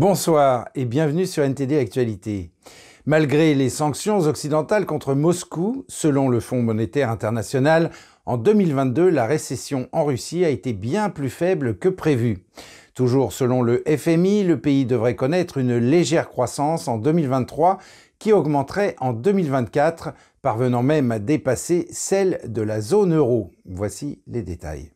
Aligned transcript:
Bonsoir 0.00 0.66
et 0.74 0.86
bienvenue 0.86 1.26
sur 1.26 1.44
NTD 1.44 1.76
Actualité. 1.76 2.52
Malgré 3.04 3.54
les 3.54 3.68
sanctions 3.68 4.20
occidentales 4.20 4.86
contre 4.86 5.12
Moscou, 5.12 5.84
selon 5.88 6.30
le 6.30 6.40
Fonds 6.40 6.62
monétaire 6.62 7.10
international, 7.10 7.90
en 8.24 8.38
2022, 8.38 9.10
la 9.10 9.26
récession 9.26 9.90
en 9.92 10.06
Russie 10.06 10.42
a 10.42 10.48
été 10.48 10.72
bien 10.72 11.10
plus 11.10 11.28
faible 11.28 11.76
que 11.76 11.90
prévu. 11.90 12.46
Toujours 12.94 13.34
selon 13.34 13.60
le 13.60 13.84
FMI, 13.86 14.42
le 14.42 14.58
pays 14.58 14.86
devrait 14.86 15.16
connaître 15.16 15.58
une 15.58 15.76
légère 15.76 16.30
croissance 16.30 16.88
en 16.88 16.96
2023 16.96 17.76
qui 18.18 18.32
augmenterait 18.32 18.96
en 19.00 19.12
2024, 19.12 20.14
parvenant 20.40 20.82
même 20.82 21.12
à 21.12 21.18
dépasser 21.18 21.86
celle 21.90 22.40
de 22.46 22.62
la 22.62 22.80
zone 22.80 23.14
euro. 23.14 23.50
Voici 23.66 24.22
les 24.26 24.40
détails. 24.40 24.92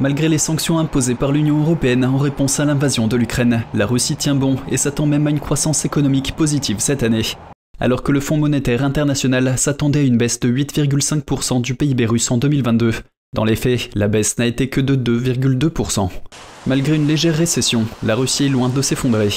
Malgré 0.00 0.28
les 0.28 0.38
sanctions 0.38 0.80
imposées 0.80 1.14
par 1.14 1.30
l'Union 1.30 1.60
européenne 1.60 2.04
en 2.04 2.18
réponse 2.18 2.58
à 2.58 2.64
l'invasion 2.64 3.06
de 3.06 3.16
l'Ukraine, 3.16 3.62
la 3.74 3.86
Russie 3.86 4.16
tient 4.16 4.34
bon 4.34 4.56
et 4.68 4.76
s'attend 4.76 5.06
même 5.06 5.28
à 5.28 5.30
une 5.30 5.38
croissance 5.38 5.84
économique 5.84 6.34
positive 6.34 6.80
cette 6.80 7.04
année. 7.04 7.22
Alors 7.78 8.02
que 8.02 8.10
le 8.10 8.18
Fonds 8.18 8.36
monétaire 8.36 8.84
international 8.84 9.56
s'attendait 9.56 10.00
à 10.00 10.02
une 10.02 10.16
baisse 10.16 10.40
de 10.40 10.50
8,5% 10.50 11.62
du 11.62 11.76
PIB 11.76 12.06
russe 12.06 12.28
en 12.32 12.38
2022. 12.38 12.92
Dans 13.34 13.44
les 13.44 13.54
faits, 13.54 13.90
la 13.94 14.08
baisse 14.08 14.36
n'a 14.36 14.46
été 14.46 14.68
que 14.68 14.80
de 14.80 14.96
2,2%. 14.96 16.08
Malgré 16.66 16.96
une 16.96 17.06
légère 17.06 17.36
récession, 17.36 17.84
la 18.02 18.16
Russie 18.16 18.46
est 18.46 18.48
loin 18.48 18.68
de 18.68 18.82
s'effondrer. 18.82 19.30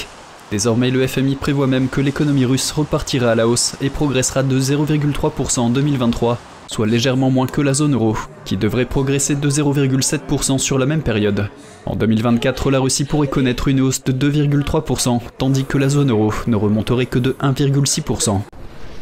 Désormais, 0.49 0.89
le 0.89 1.05
FMI 1.05 1.35
prévoit 1.35 1.67
même 1.67 1.87
que 1.87 2.01
l'économie 2.01 2.45
russe 2.45 2.71
repartira 2.71 3.31
à 3.31 3.35
la 3.35 3.47
hausse 3.47 3.75
et 3.79 3.91
progressera 3.91 4.41
de 4.41 4.59
0,3% 4.59 5.59
en 5.59 5.69
2023 5.69 6.39
soit 6.67 6.87
légèrement 6.87 7.31
moins 7.31 7.47
que 7.47 7.61
la 7.61 7.73
zone 7.73 7.93
euro, 7.93 8.17
qui 8.45 8.57
devrait 8.57 8.85
progresser 8.85 9.35
de 9.35 9.49
0,7% 9.49 10.57
sur 10.57 10.77
la 10.77 10.85
même 10.85 11.01
période. 11.01 11.49
En 11.85 11.95
2024, 11.95 12.71
la 12.71 12.79
Russie 12.79 13.05
pourrait 13.05 13.27
connaître 13.27 13.67
une 13.67 13.81
hausse 13.81 14.03
de 14.03 14.11
2,3%, 14.11 15.21
tandis 15.37 15.65
que 15.65 15.77
la 15.77 15.89
zone 15.89 16.11
euro 16.11 16.33
ne 16.47 16.55
remonterait 16.55 17.05
que 17.05 17.19
de 17.19 17.35
1,6%. 17.41 18.41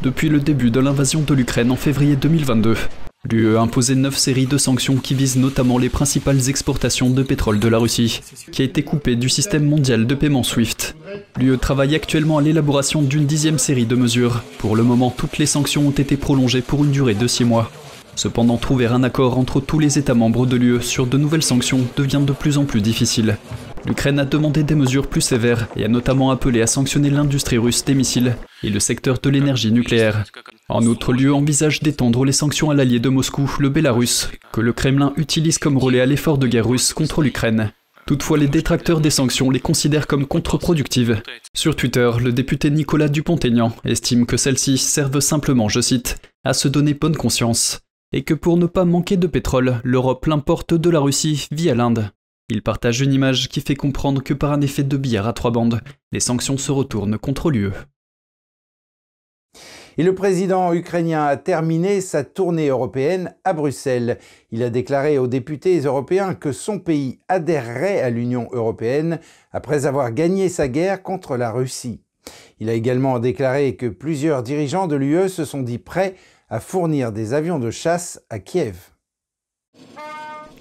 Depuis 0.03 0.30
le 0.30 0.39
début 0.39 0.71
de 0.71 0.80
l'invasion 0.80 1.21
de 1.21 1.33
l'Ukraine 1.33 1.71
en 1.71 1.75
février 1.75 2.16
2022, 2.16 2.75
L'UE 3.31 3.57
a 3.57 3.61
imposé 3.61 3.95
9 3.95 4.15
séries 4.15 4.45
de 4.45 4.57
sanctions 4.57 4.97
qui 4.97 5.15
visent 5.15 5.37
notamment 5.37 5.77
les 5.79 5.89
principales 5.89 6.47
exportations 6.47 7.09
de 7.09 7.23
pétrole 7.23 7.59
de 7.59 7.67
la 7.67 7.79
Russie, 7.79 8.21
qui 8.51 8.61
a 8.61 8.65
été 8.65 8.83
coupée 8.83 9.15
du 9.15 9.29
système 9.29 9.65
mondial 9.65 10.05
de 10.05 10.15
paiement 10.15 10.43
SWIFT. 10.43 10.95
L'UE 11.39 11.57
travaille 11.57 11.95
actuellement 11.95 12.37
à 12.37 12.41
l'élaboration 12.41 13.01
d'une 13.01 13.25
dixième 13.25 13.57
série 13.57 13.87
de 13.87 13.95
mesures. 13.95 14.43
Pour 14.59 14.75
le 14.75 14.83
moment, 14.83 15.09
toutes 15.09 15.39
les 15.39 15.47
sanctions 15.47 15.87
ont 15.87 15.91
été 15.91 16.17
prolongées 16.17 16.61
pour 16.61 16.83
une 16.83 16.91
durée 16.91 17.15
de 17.15 17.27
6 17.27 17.45
mois. 17.45 17.71
Cependant, 18.15 18.57
trouver 18.57 18.85
un 18.85 19.03
accord 19.03 19.37
entre 19.37 19.59
tous 19.59 19.79
les 19.79 19.97
États 19.97 20.13
membres 20.13 20.45
de 20.45 20.55
l'UE 20.55 20.81
sur 20.81 21.07
de 21.07 21.17
nouvelles 21.17 21.43
sanctions 21.43 21.85
devient 21.97 22.21
de 22.25 22.31
plus 22.31 22.57
en 22.57 22.65
plus 22.65 22.81
difficile. 22.81 23.37
L'Ukraine 23.85 24.19
a 24.19 24.25
demandé 24.25 24.63
des 24.63 24.75
mesures 24.75 25.07
plus 25.07 25.21
sévères 25.21 25.67
et 25.75 25.83
a 25.83 25.87
notamment 25.87 26.31
appelé 26.31 26.61
à 26.61 26.67
sanctionner 26.67 27.09
l'industrie 27.09 27.57
russe 27.57 27.83
des 27.83 27.93
missiles 27.93 28.35
et 28.63 28.69
le 28.69 28.79
secteur 28.79 29.19
de 29.21 29.29
l'énergie 29.29 29.71
nucléaire. 29.71 30.23
En 30.67 30.83
outre, 30.88 31.13
l'UE 31.13 31.31
envisage 31.31 31.83
d'étendre 31.83 32.25
les 32.25 32.31
sanctions 32.31 32.71
à 32.71 32.73
l'allié 32.73 32.99
de 32.99 33.09
Moscou, 33.09 33.49
le 33.59 33.69
Bélarus, 33.69 34.30
que 34.52 34.61
le 34.61 34.73
Kremlin 34.73 35.13
utilise 35.16 35.59
comme 35.59 35.77
relais 35.77 36.02
à 36.02 36.08
l'effort 36.08 36.39
de 36.39 36.47
guerre 36.47 36.67
russe 36.67 36.91
contre 36.91 37.21
l'Ukraine. 37.21 37.71
Toutefois, 38.08 38.39
les 38.39 38.47
détracteurs 38.47 38.99
des 38.99 39.11
sanctions 39.11 39.52
les 39.52 39.59
considèrent 39.59 40.08
comme 40.08 40.25
contre-productives. 40.25 41.21
Sur 41.55 41.75
Twitter, 41.75 42.09
le 42.19 42.31
député 42.31 42.71
Nicolas 42.71 43.09
Dupont-Aignan 43.09 43.75
estime 43.83 44.25
que 44.25 44.38
celles-ci 44.38 44.80
servent 44.80 45.19
simplement, 45.19 45.69
je 45.69 45.81
cite, 45.81 46.17
à 46.43 46.53
se 46.53 46.67
donner 46.67 46.95
bonne 46.95 47.16
conscience, 47.16 47.81
et 48.11 48.23
que 48.23 48.33
pour 48.33 48.58
ne 48.58 48.66
pas 48.66 48.86
manquer 48.86 49.17
de 49.17 49.27
pétrole, 49.27 49.81
l'Europe 49.83 50.25
l'importe 50.25 50.73
de 50.73 50.89
la 50.89 50.99
Russie 50.99 51.47
via 51.52 51.75
l'Inde. 51.75 52.09
Il 52.49 52.63
partage 52.63 53.02
une 53.02 53.13
image 53.13 53.49
qui 53.49 53.61
fait 53.61 53.75
comprendre 53.75 54.23
que 54.23 54.33
par 54.33 54.52
un 54.52 54.61
effet 54.61 54.83
de 54.83 54.97
billard 54.97 55.27
à 55.27 55.33
trois 55.33 55.52
bandes, 55.52 55.81
les 56.11 56.20
sanctions 56.20 56.58
se 56.58 56.71
retournent 56.71 57.17
contre 57.20 57.52
l'UE. 57.52 57.71
Et 59.98 60.04
le 60.04 60.14
président 60.14 60.73
ukrainien 60.73 61.26
a 61.26 61.38
terminé 61.38 62.02
sa 62.02 62.23
tournée 62.23 62.67
européenne 62.67 63.33
à 63.45 63.54
Bruxelles. 63.54 64.17
Il 64.52 64.61
a 64.61 64.70
déclaré 64.70 65.17
aux 65.17 65.28
députés 65.28 65.80
européens 65.80 66.33
que 66.33 66.52
son 66.52 66.80
pays 66.80 67.20
adhérerait 67.30 68.02
à 68.02 68.10
l'Union 68.10 68.50
européenne 68.52 69.20
après 69.52 69.86
avoir 69.86 70.11
gagné 70.11 70.50
sa 70.50 70.67
guerre 70.67 71.02
contre 71.02 71.38
la 71.38 71.52
Russie. 71.52 72.02
Il 72.60 72.70
a 72.70 72.73
également 72.73 73.20
déclaré 73.20 73.76
que 73.76 73.86
plusieurs 73.86 74.44
dirigeants 74.44 74.88
de 74.88 74.95
l'UE 74.95 75.30
se 75.30 75.45
sont 75.45 75.61
dit 75.61 75.78
prêts 75.78 76.16
à 76.50 76.60
fournir 76.60 77.12
des 77.12 77.33
avions 77.33 77.60
de 77.60 77.72
chasse 77.72 78.22
à 78.30 78.39
Kiev. 78.39 78.92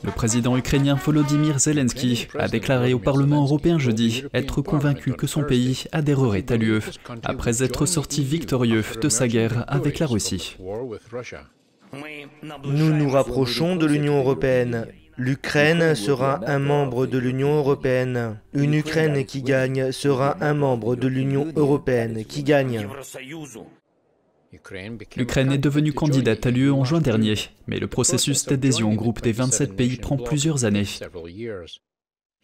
Le 0.04 0.10
président 0.10 0.56
ukrainien 0.56 0.96
Volodymyr 0.96 1.58
Zelensky 1.58 2.28
a 2.38 2.48
déclaré 2.48 2.92
au 2.92 2.98
Parlement 2.98 3.42
européen 3.42 3.78
jeudi 3.78 4.24
être 4.34 4.60
convaincu 4.60 5.12
que 5.14 5.26
son 5.26 5.42
pays 5.42 5.84
adhérerait 5.92 6.44
à 6.50 6.56
l'UE 6.56 6.80
après 7.22 7.62
être 7.62 7.86
sorti 7.86 8.22
victorieux 8.22 8.84
de 9.00 9.08
sa 9.08 9.28
guerre 9.28 9.64
avec 9.66 9.98
la 9.98 10.06
Russie. 10.06 10.56
Nous 12.64 12.90
nous 12.92 13.10
rapprochons 13.10 13.76
de 13.76 13.86
l'Union 13.86 14.18
européenne. 14.18 14.86
L'Ukraine 15.16 15.94
sera 15.94 16.40
un 16.46 16.58
membre 16.58 17.06
de 17.06 17.18
l'Union 17.18 17.56
européenne. 17.56 18.40
Une 18.52 18.74
Ukraine 18.74 19.24
qui 19.24 19.42
gagne 19.42 19.92
sera 19.92 20.36
un 20.40 20.54
membre 20.54 20.96
de 20.96 21.06
l'Union 21.06 21.46
européenne 21.56 22.24
qui 22.24 22.42
gagne. 22.42 22.88
L'Ukraine 25.16 25.52
est 25.52 25.58
devenue 25.58 25.92
candidate 25.92 26.46
à 26.46 26.50
l'UE 26.50 26.70
en 26.70 26.84
juin 26.84 27.00
dernier, 27.00 27.34
mais 27.66 27.78
le 27.78 27.86
processus 27.86 28.46
d'adhésion 28.46 28.92
au 28.92 28.94
groupe 28.94 29.22
des 29.22 29.32
27 29.32 29.74
pays 29.74 29.96
prend 29.96 30.16
plusieurs 30.16 30.64
années. 30.64 30.86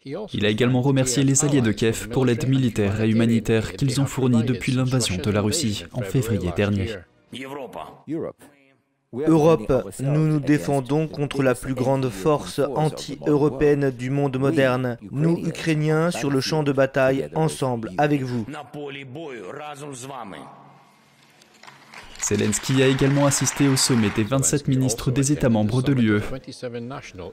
Il 0.05 0.45
a 0.45 0.49
également 0.49 0.81
remercié 0.81 1.23
les 1.23 1.45
alliés 1.45 1.61
de 1.61 1.71
Kiev 1.71 2.09
pour 2.09 2.25
l'aide 2.25 2.49
militaire 2.49 3.01
et 3.01 3.09
humanitaire 3.09 3.73
qu'ils 3.73 4.01
ont 4.01 4.05
fournie 4.05 4.43
depuis 4.43 4.71
l'invasion 4.71 5.17
de 5.17 5.31
la 5.31 5.41
Russie 5.41 5.85
en 5.93 6.01
février 6.01 6.51
dernier. 6.55 6.87
Europe, 9.13 9.91
nous 9.99 10.25
nous 10.25 10.39
défendons 10.39 11.07
contre 11.07 11.43
la 11.43 11.53
plus 11.53 11.73
grande 11.73 12.09
force 12.09 12.59
anti-européenne 12.59 13.91
du 13.91 14.09
monde 14.09 14.37
moderne. 14.37 14.97
Nous, 15.11 15.37
Ukrainiens, 15.45 16.11
sur 16.11 16.31
le 16.31 16.39
champ 16.39 16.63
de 16.63 16.71
bataille, 16.71 17.29
ensemble, 17.35 17.91
avec 17.97 18.21
vous. 18.21 18.45
Zelensky 22.23 22.81
a 22.83 22.87
également 22.87 23.25
assisté 23.25 23.67
au 23.67 23.75
sommet 23.75 24.09
des 24.15 24.23
27 24.23 24.67
ministres 24.67 25.11
des 25.11 25.31
États 25.31 25.49
membres 25.49 25.81
de 25.81 25.93
l'UE. 25.93 26.21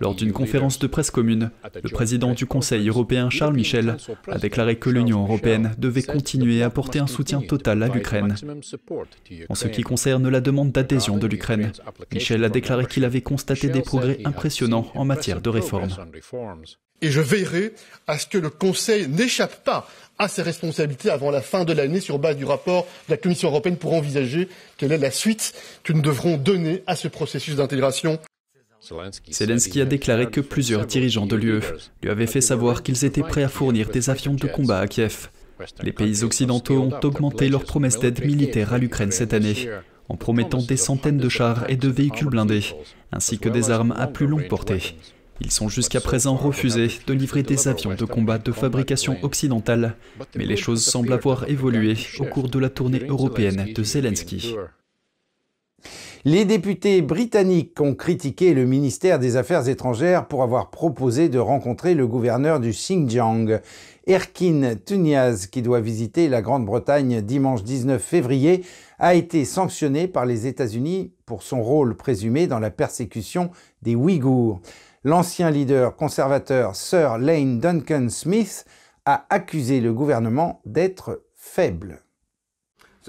Lors 0.00 0.14
d'une 0.14 0.32
conférence 0.32 0.78
de 0.78 0.86
presse 0.86 1.10
commune, 1.10 1.50
le 1.82 1.88
président 1.90 2.32
du 2.32 2.46
Conseil 2.46 2.88
européen 2.88 3.30
Charles 3.30 3.54
Michel 3.54 3.96
a 4.28 4.38
déclaré 4.38 4.76
que 4.76 4.90
l'Union 4.90 5.22
européenne 5.22 5.74
devait 5.78 6.02
continuer 6.02 6.62
à 6.62 6.66
apporter 6.66 6.98
un 6.98 7.06
soutien 7.06 7.40
total 7.40 7.82
à 7.82 7.88
l'Ukraine. 7.88 8.34
En 9.48 9.54
ce 9.54 9.68
qui 9.68 9.82
concerne 9.82 10.28
la 10.28 10.40
demande 10.40 10.72
d'adhésion 10.72 11.16
de 11.18 11.26
l'Ukraine, 11.26 11.72
Michel 12.12 12.44
a 12.44 12.48
déclaré 12.48 12.86
qu'il 12.86 13.04
avait 13.04 13.20
constaté 13.20 13.68
des 13.68 13.82
progrès 13.82 14.18
impressionnants 14.24 14.90
en 14.94 15.04
matière 15.04 15.40
de 15.40 15.50
réforme. 15.50 15.88
Et 17.00 17.10
je 17.10 17.20
veillerai 17.20 17.72
à 18.06 18.18
ce 18.18 18.26
que 18.26 18.38
le 18.38 18.50
Conseil 18.50 19.08
n'échappe 19.08 19.64
pas 19.64 19.88
à 20.18 20.26
ses 20.26 20.42
responsabilités 20.42 21.10
avant 21.10 21.30
la 21.30 21.40
fin 21.40 21.64
de 21.64 21.72
l'année 21.72 22.00
sur 22.00 22.18
base 22.18 22.36
du 22.36 22.44
rapport 22.44 22.86
de 23.06 23.12
la 23.12 23.16
Commission 23.16 23.48
européenne 23.48 23.76
pour 23.76 23.94
envisager 23.94 24.48
quelle 24.76 24.92
est 24.92 24.98
la 24.98 25.12
suite 25.12 25.54
que 25.84 25.92
nous 25.92 26.02
devrons 26.02 26.36
donner 26.36 26.82
à 26.86 26.96
ce 26.96 27.06
processus 27.08 27.54
d'intégration. 27.56 28.18
Zelensky 29.30 29.80
a 29.80 29.84
déclaré 29.84 30.30
que 30.30 30.40
plusieurs 30.40 30.86
dirigeants 30.86 31.26
de 31.26 31.36
l'UE 31.36 31.62
lui 32.02 32.10
avaient 32.10 32.26
fait 32.26 32.40
savoir 32.40 32.82
qu'ils 32.82 33.04
étaient 33.04 33.22
prêts 33.22 33.42
à 33.42 33.48
fournir 33.48 33.90
des 33.90 34.10
avions 34.10 34.34
de 34.34 34.46
combat 34.46 34.80
à 34.80 34.86
Kiev. 34.86 35.28
Les 35.82 35.92
pays 35.92 36.22
occidentaux 36.22 36.80
ont 36.80 37.00
augmenté 37.02 37.48
leurs 37.48 37.64
promesses 37.64 37.98
d'aide 37.98 38.24
militaire 38.24 38.72
à 38.72 38.78
l'Ukraine 38.78 39.10
cette 39.10 39.34
année, 39.34 39.68
en 40.08 40.16
promettant 40.16 40.62
des 40.62 40.76
centaines 40.76 41.18
de 41.18 41.28
chars 41.28 41.64
et 41.68 41.76
de 41.76 41.88
véhicules 41.88 42.28
blindés, 42.28 42.64
ainsi 43.12 43.38
que 43.38 43.48
des 43.48 43.70
armes 43.70 43.94
à 43.96 44.06
plus 44.06 44.26
longue 44.26 44.48
portée. 44.48 44.94
Ils 45.40 45.52
sont 45.52 45.68
jusqu'à 45.68 46.00
présent 46.00 46.34
refusés 46.34 46.88
de 47.06 47.14
livrer 47.14 47.42
des 47.42 47.68
avions 47.68 47.94
de 47.94 48.04
combat 48.04 48.38
de 48.38 48.50
fabrication 48.50 49.16
occidentale, 49.22 49.94
mais 50.36 50.46
les 50.46 50.56
choses 50.56 50.84
semblent 50.84 51.12
avoir 51.12 51.48
évolué 51.48 51.96
au 52.18 52.24
cours 52.24 52.48
de 52.48 52.58
la 52.58 52.70
tournée 52.70 53.02
européenne 53.06 53.72
de 53.72 53.82
Zelensky. 53.84 54.56
Les 56.24 56.44
députés 56.44 57.00
britanniques 57.00 57.80
ont 57.80 57.94
critiqué 57.94 58.52
le 58.52 58.66
ministère 58.66 59.20
des 59.20 59.36
Affaires 59.36 59.68
étrangères 59.68 60.26
pour 60.26 60.42
avoir 60.42 60.70
proposé 60.70 61.28
de 61.28 61.38
rencontrer 61.38 61.94
le 61.94 62.08
gouverneur 62.08 62.58
du 62.58 62.70
Xinjiang, 62.70 63.60
Erkin 64.08 64.74
Tuniaz, 64.84 65.46
qui 65.46 65.62
doit 65.62 65.80
visiter 65.80 66.28
la 66.28 66.42
Grande-Bretagne 66.42 67.20
dimanche 67.22 67.62
19 67.62 68.02
février, 68.02 68.64
a 68.98 69.14
été 69.14 69.44
sanctionné 69.44 70.08
par 70.08 70.26
les 70.26 70.48
États-Unis 70.48 71.12
pour 71.24 71.44
son 71.44 71.62
rôle 71.62 71.96
présumé 71.96 72.48
dans 72.48 72.58
la 72.58 72.70
persécution 72.70 73.50
des 73.82 73.94
Ouïghours 73.94 74.60
l'ancien 75.04 75.50
leader 75.50 75.96
conservateur 75.96 76.76
Sir 76.76 77.18
Lane 77.18 77.60
Duncan 77.60 78.08
Smith 78.08 78.64
a 79.04 79.26
accusé 79.30 79.80
le 79.80 79.92
gouvernement 79.92 80.60
d'être 80.64 81.22
faible. 81.34 82.02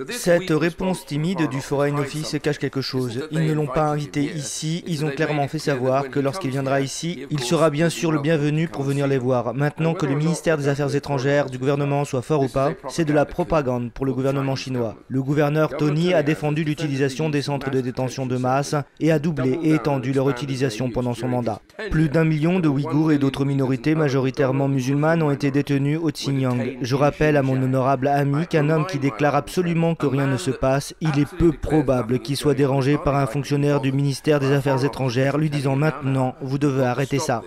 Cette 0.08 0.52
réponse 0.52 1.06
timide 1.06 1.50
du 1.50 1.60
Foreign 1.60 2.00
Office 2.00 2.38
cache 2.42 2.58
quelque 2.58 2.80
chose. 2.80 3.28
Ils 3.32 3.46
ne 3.46 3.54
l'ont 3.54 3.68
pas 3.68 3.88
invité 3.88 4.24
ici, 4.24 4.84
ils 4.88 5.04
ont 5.04 5.10
clairement 5.10 5.48
fait 5.48 5.60
savoir 5.60 6.10
que 6.10 6.20
lorsqu'il 6.20 6.52
viendra 6.52 6.80
ici, 6.80 7.26
il 7.30 7.42
sera 7.42 7.70
bien 7.70 7.90
sûr 7.90 8.12
le 8.12 8.20
bienvenu 8.20 8.68
pour 8.68 8.84
venir 8.84 9.08
les 9.08 9.18
voir. 9.18 9.54
Maintenant 9.54 9.94
que 9.94 10.06
le 10.06 10.16
ministère 10.16 10.58
des 10.58 10.70
Affaires 10.70 10.96
étrangères 10.96 11.50
du 11.50 11.58
gouvernement 11.58 12.06
soit 12.06 12.22
fort 12.22 12.44
ou 12.44 12.48
pas, 12.48 12.72
c'est 12.88 13.04
de 13.04 13.14
la 13.14 13.26
propagande 13.26 13.92
pour 13.92 14.06
le 14.06 14.14
gouvernement 14.14 14.56
chinois. 14.56 14.96
Le 15.10 15.22
gouverneur 15.22 15.76
Tony 15.76 16.14
a 16.14 16.24
défendu 16.24 16.64
l'utilisation 16.64 17.30
des 17.30 17.42
centres 17.42 17.70
de 17.70 17.82
détention 17.82 18.26
de 18.26 18.38
masse 18.38 18.76
et 19.00 19.12
a 19.12 19.20
doublé 19.20 19.60
et 19.64 19.74
étendu 19.74 20.14
leur 20.14 20.30
utilisation 20.30 20.90
pendant 20.90 21.14
son 21.14 21.28
mandat. 21.28 21.60
Plus 21.92 22.10
d'un 22.10 22.26
million 22.26 22.60
de 22.60 22.70
Ouïghours 22.70 23.12
et 23.12 23.18
d'autres 23.18 23.46
minorités 23.46 23.96
majoritairement 23.96 24.68
musulmanes 24.68 25.24
ont 25.24 25.32
été 25.32 25.52
détenus 25.52 26.00
au 26.02 26.12
Xinjiang. 26.12 26.78
Je 26.82 26.96
rappelle 26.96 27.38
à 27.38 27.42
mon 27.42 27.62
honorable 27.62 28.08
ami 28.08 28.48
qu'un 28.48 28.70
homme 28.70 28.86
qui 28.86 29.00
déclare 29.00 29.36
absolument 29.36 29.89
que 29.96 30.06
rien 30.06 30.28
ne 30.28 30.38
se 30.38 30.52
passe, 30.52 30.94
il 31.02 31.20
est 31.20 31.30
peu 31.38 31.52
probable 31.52 32.20
qu'il 32.20 32.38
soit 32.38 32.54
dérangé 32.54 32.98
par 32.98 33.16
un 33.16 33.28
fonctionnaire 33.28 33.82
du 33.82 33.92
ministère 33.92 34.40
des 34.40 34.52
Affaires 34.52 34.84
étrangères 34.84 35.38
lui 35.38 35.50
disant 35.50 35.76
maintenant, 35.76 36.36
vous 36.42 36.58
devez 36.58 36.86
arrêter 36.86 37.20
ça. 37.20 37.42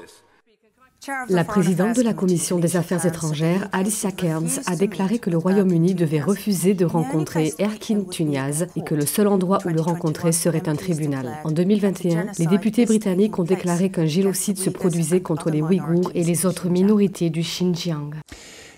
La 1.29 1.43
présidente 1.43 1.97
de 1.97 2.03
la 2.03 2.15
Commission 2.15 2.61
des 2.61 2.77
Affaires 2.77 3.05
étrangères, 3.07 3.69
Alicia 3.73 4.13
Kearns, 4.13 4.61
a 4.67 4.77
déclaré 4.77 5.19
que 5.19 5.31
le 5.31 5.37
Royaume-Uni 5.37 5.95
devait 5.95 6.21
refuser 6.21 6.75
de 6.75 6.85
rencontrer 6.85 7.53
Erkin 7.59 8.05
Tunyaz 8.05 8.69
et 8.77 8.85
que 8.85 8.95
le 8.95 9.05
seul 9.05 9.27
endroit 9.27 9.59
où 9.65 9.71
le 9.71 9.81
rencontrer 9.81 10.31
serait 10.31 10.69
un 10.69 10.77
tribunal. 10.77 11.39
En 11.43 11.51
2021, 11.51 12.27
les 12.39 12.47
députés 12.47 12.87
britanniques 12.87 13.37
ont 13.41 13.45
déclaré 13.45 13.91
qu'un 13.91 14.07
génocide 14.07 14.59
se 14.59 14.71
produisait 14.71 15.23
contre 15.23 15.51
les 15.51 15.61
Ouïghours 15.61 16.13
et 16.15 16.23
les 16.23 16.47
autres 16.47 16.69
minorités 16.69 17.31
du 17.31 17.41
Xinjiang. 17.41 18.15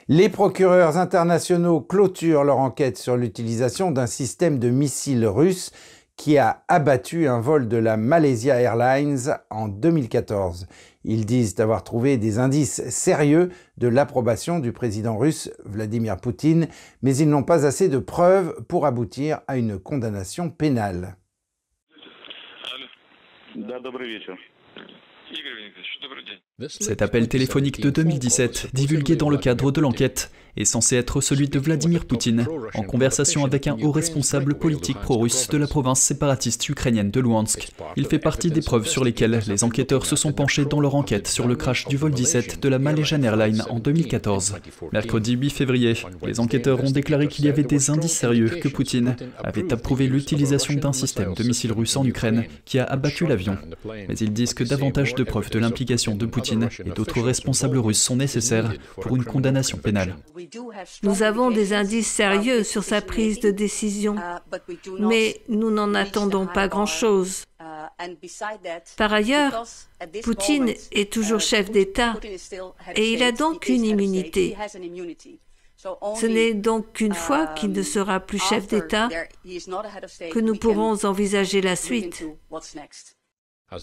Les 0.09 0.29
procureurs 0.29 0.99
internationaux 0.99 1.81
clôturent 1.81 2.45
leur 2.45 2.59
enquête 2.59 2.99
sur 2.99 3.17
l'utilisation 3.17 3.91
d'un 3.91 4.07
système 4.07 4.59
de 4.59 4.69
missiles 4.69 5.27
russe 5.27 5.71
qui 6.17 6.37
a 6.37 6.63
abattu 6.69 7.27
un 7.27 7.41
vol 7.41 7.69
de 7.69 7.79
la 7.79 7.97
Malaysia 7.97 8.61
Airlines 8.61 9.35
en 9.49 9.67
2014. 9.69 10.67
Ils 11.05 11.25
disent 11.25 11.59
avoir 11.59 11.85
trouvé 11.85 12.19
des 12.19 12.39
indices 12.39 12.87
sérieux 12.91 13.49
de 13.79 13.89
l'approbation 13.89 14.59
du 14.59 14.73
président 14.73 15.17
russe 15.17 15.51
Vladimir 15.65 16.19
Poutine, 16.19 16.69
mais 17.01 17.17
ils 17.17 17.29
n'ont 17.29 17.43
pas 17.43 17.65
assez 17.65 17.89
de 17.89 17.99
preuves 17.99 18.63
pour 18.69 18.85
aboutir 18.85 19.41
à 19.49 19.57
une 19.57 19.79
condamnation 19.79 20.51
pénale. 20.51 21.17
Cet 26.69 27.03
appel 27.03 27.29
téléphonique 27.29 27.81
de 27.81 27.91
2017, 27.91 28.69
divulgué 28.73 29.17
dans 29.17 29.31
le 29.31 29.39
cadre 29.39 29.71
de 29.71 29.81
l'enquête, 29.81 30.31
est 30.57 30.65
censé 30.65 30.97
être 30.97 31.21
celui 31.21 31.49
de 31.49 31.59
Vladimir 31.59 32.05
Poutine, 32.05 32.47
en 32.75 32.83
conversation 32.83 33.45
avec 33.45 33.67
un 33.67 33.77
haut 33.83 33.91
responsable 33.91 34.55
politique 34.55 34.99
pro-russe 35.01 35.49
de 35.49 35.59
la 35.59 35.67
province 35.67 36.01
séparatiste 36.01 36.69
ukrainienne 36.69 37.11
de 37.11 37.21
Luhansk. 37.21 37.69
Il 37.97 38.07
fait 38.07 38.19
partie 38.19 38.51
des 38.51 38.61
preuves 38.61 38.87
sur 38.87 39.05
lesquelles 39.05 39.41
les 39.49 39.65
enquêteurs 39.65 40.07
se 40.07 40.17
sont 40.17 40.33
penchés 40.33 40.65
dans 40.65 40.81
leur 40.81 40.95
enquête 40.95 41.29
sur 41.29 41.49
le 41.49 41.57
crash 41.57 41.87
du 41.87 41.97
vol 41.97 42.13
17 42.13 42.63
de 42.63 42.69
la 42.69 42.79
Malaysian 42.79 43.23
Airlines 43.23 43.65
en 43.69 43.79
2014. 43.79 44.57
Mercredi 44.93 45.33
8 45.33 45.51
février, 45.51 45.95
les 46.25 46.41
enquêteurs 46.41 46.83
ont 46.85 46.91
déclaré 46.91 47.29
qu'il 47.29 47.45
y 47.45 47.49
avait 47.49 47.65
des 47.65 47.91
indices 47.91 48.13
sérieux 48.13 48.49
que 48.49 48.69
Poutine 48.69 49.17
avait 49.43 49.73
approuvé 49.73 50.07
l'utilisation 50.07 50.75
d'un 50.75 50.93
système 50.93 51.35
de 51.35 51.43
missiles 51.43 51.73
russes 51.73 51.97
en 51.97 52.05
Ukraine 52.05 52.45
qui 52.65 52.79
a 52.79 52.85
abattu 52.85 53.27
l'avion. 53.27 53.57
Mais 53.85 54.17
ils 54.19 54.33
disent 54.33 54.55
que 54.55 54.65
davantage 54.65 55.15
de 55.15 55.25
preuves 55.25 55.51
de 55.51 55.59
l'implication 55.59 56.15
de 56.15 56.27
Poutine 56.27 56.69
et 56.85 56.91
d'autres 56.91 57.21
responsables 57.21 57.79
russes 57.79 58.03
sont 58.03 58.17
nécessaires 58.17 58.73
pour 59.01 59.17
une 59.17 59.25
condamnation 59.25 59.79
pénale. 59.79 60.17
Nous 61.03 61.23
avons 61.23 61.51
des 61.51 61.73
indices 61.73 62.11
sérieux 62.11 62.65
sur 62.65 62.85
sa 62.85 63.01
prise 63.01 63.41
de 63.41 63.51
décision, 63.51 64.17
mais 64.99 65.41
nous 65.49 65.71
n'en 65.71 65.95
attendons 65.95 66.47
pas 66.47 66.69
grand-chose. 66.69 67.45
Par 68.97 69.13
ailleurs, 69.13 69.65
Poutine 70.23 70.75
est 70.93 71.13
toujours 71.13 71.41
chef 71.41 71.71
d'État 71.71 72.15
et 72.97 73.13
il 73.13 73.23
a 73.23 73.33
donc 73.33 73.69
une 73.69 73.85
immunité. 73.85 74.57
Ce 76.17 76.27
n'est 76.27 76.55
donc 76.55 76.93
qu'une 76.93 77.15
fois 77.15 77.47
qu'il 77.49 77.73
ne 77.73 77.83
sera 77.83 78.21
plus 78.21 78.39
chef 78.39 78.67
d'État 78.67 79.09
que 80.31 80.39
nous 80.39 80.57
pourrons 80.57 81.05
envisager 81.05 81.61
la 81.61 81.77
suite. 81.77 82.25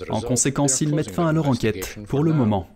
En 0.10 0.22
conséquence, 0.22 0.82
ils 0.82 0.94
mettent 0.94 1.12
fin 1.12 1.28
à 1.28 1.34
leur 1.34 1.48
enquête, 1.48 1.98
pour 2.08 2.24
le 2.24 2.34
moment. 2.34 2.68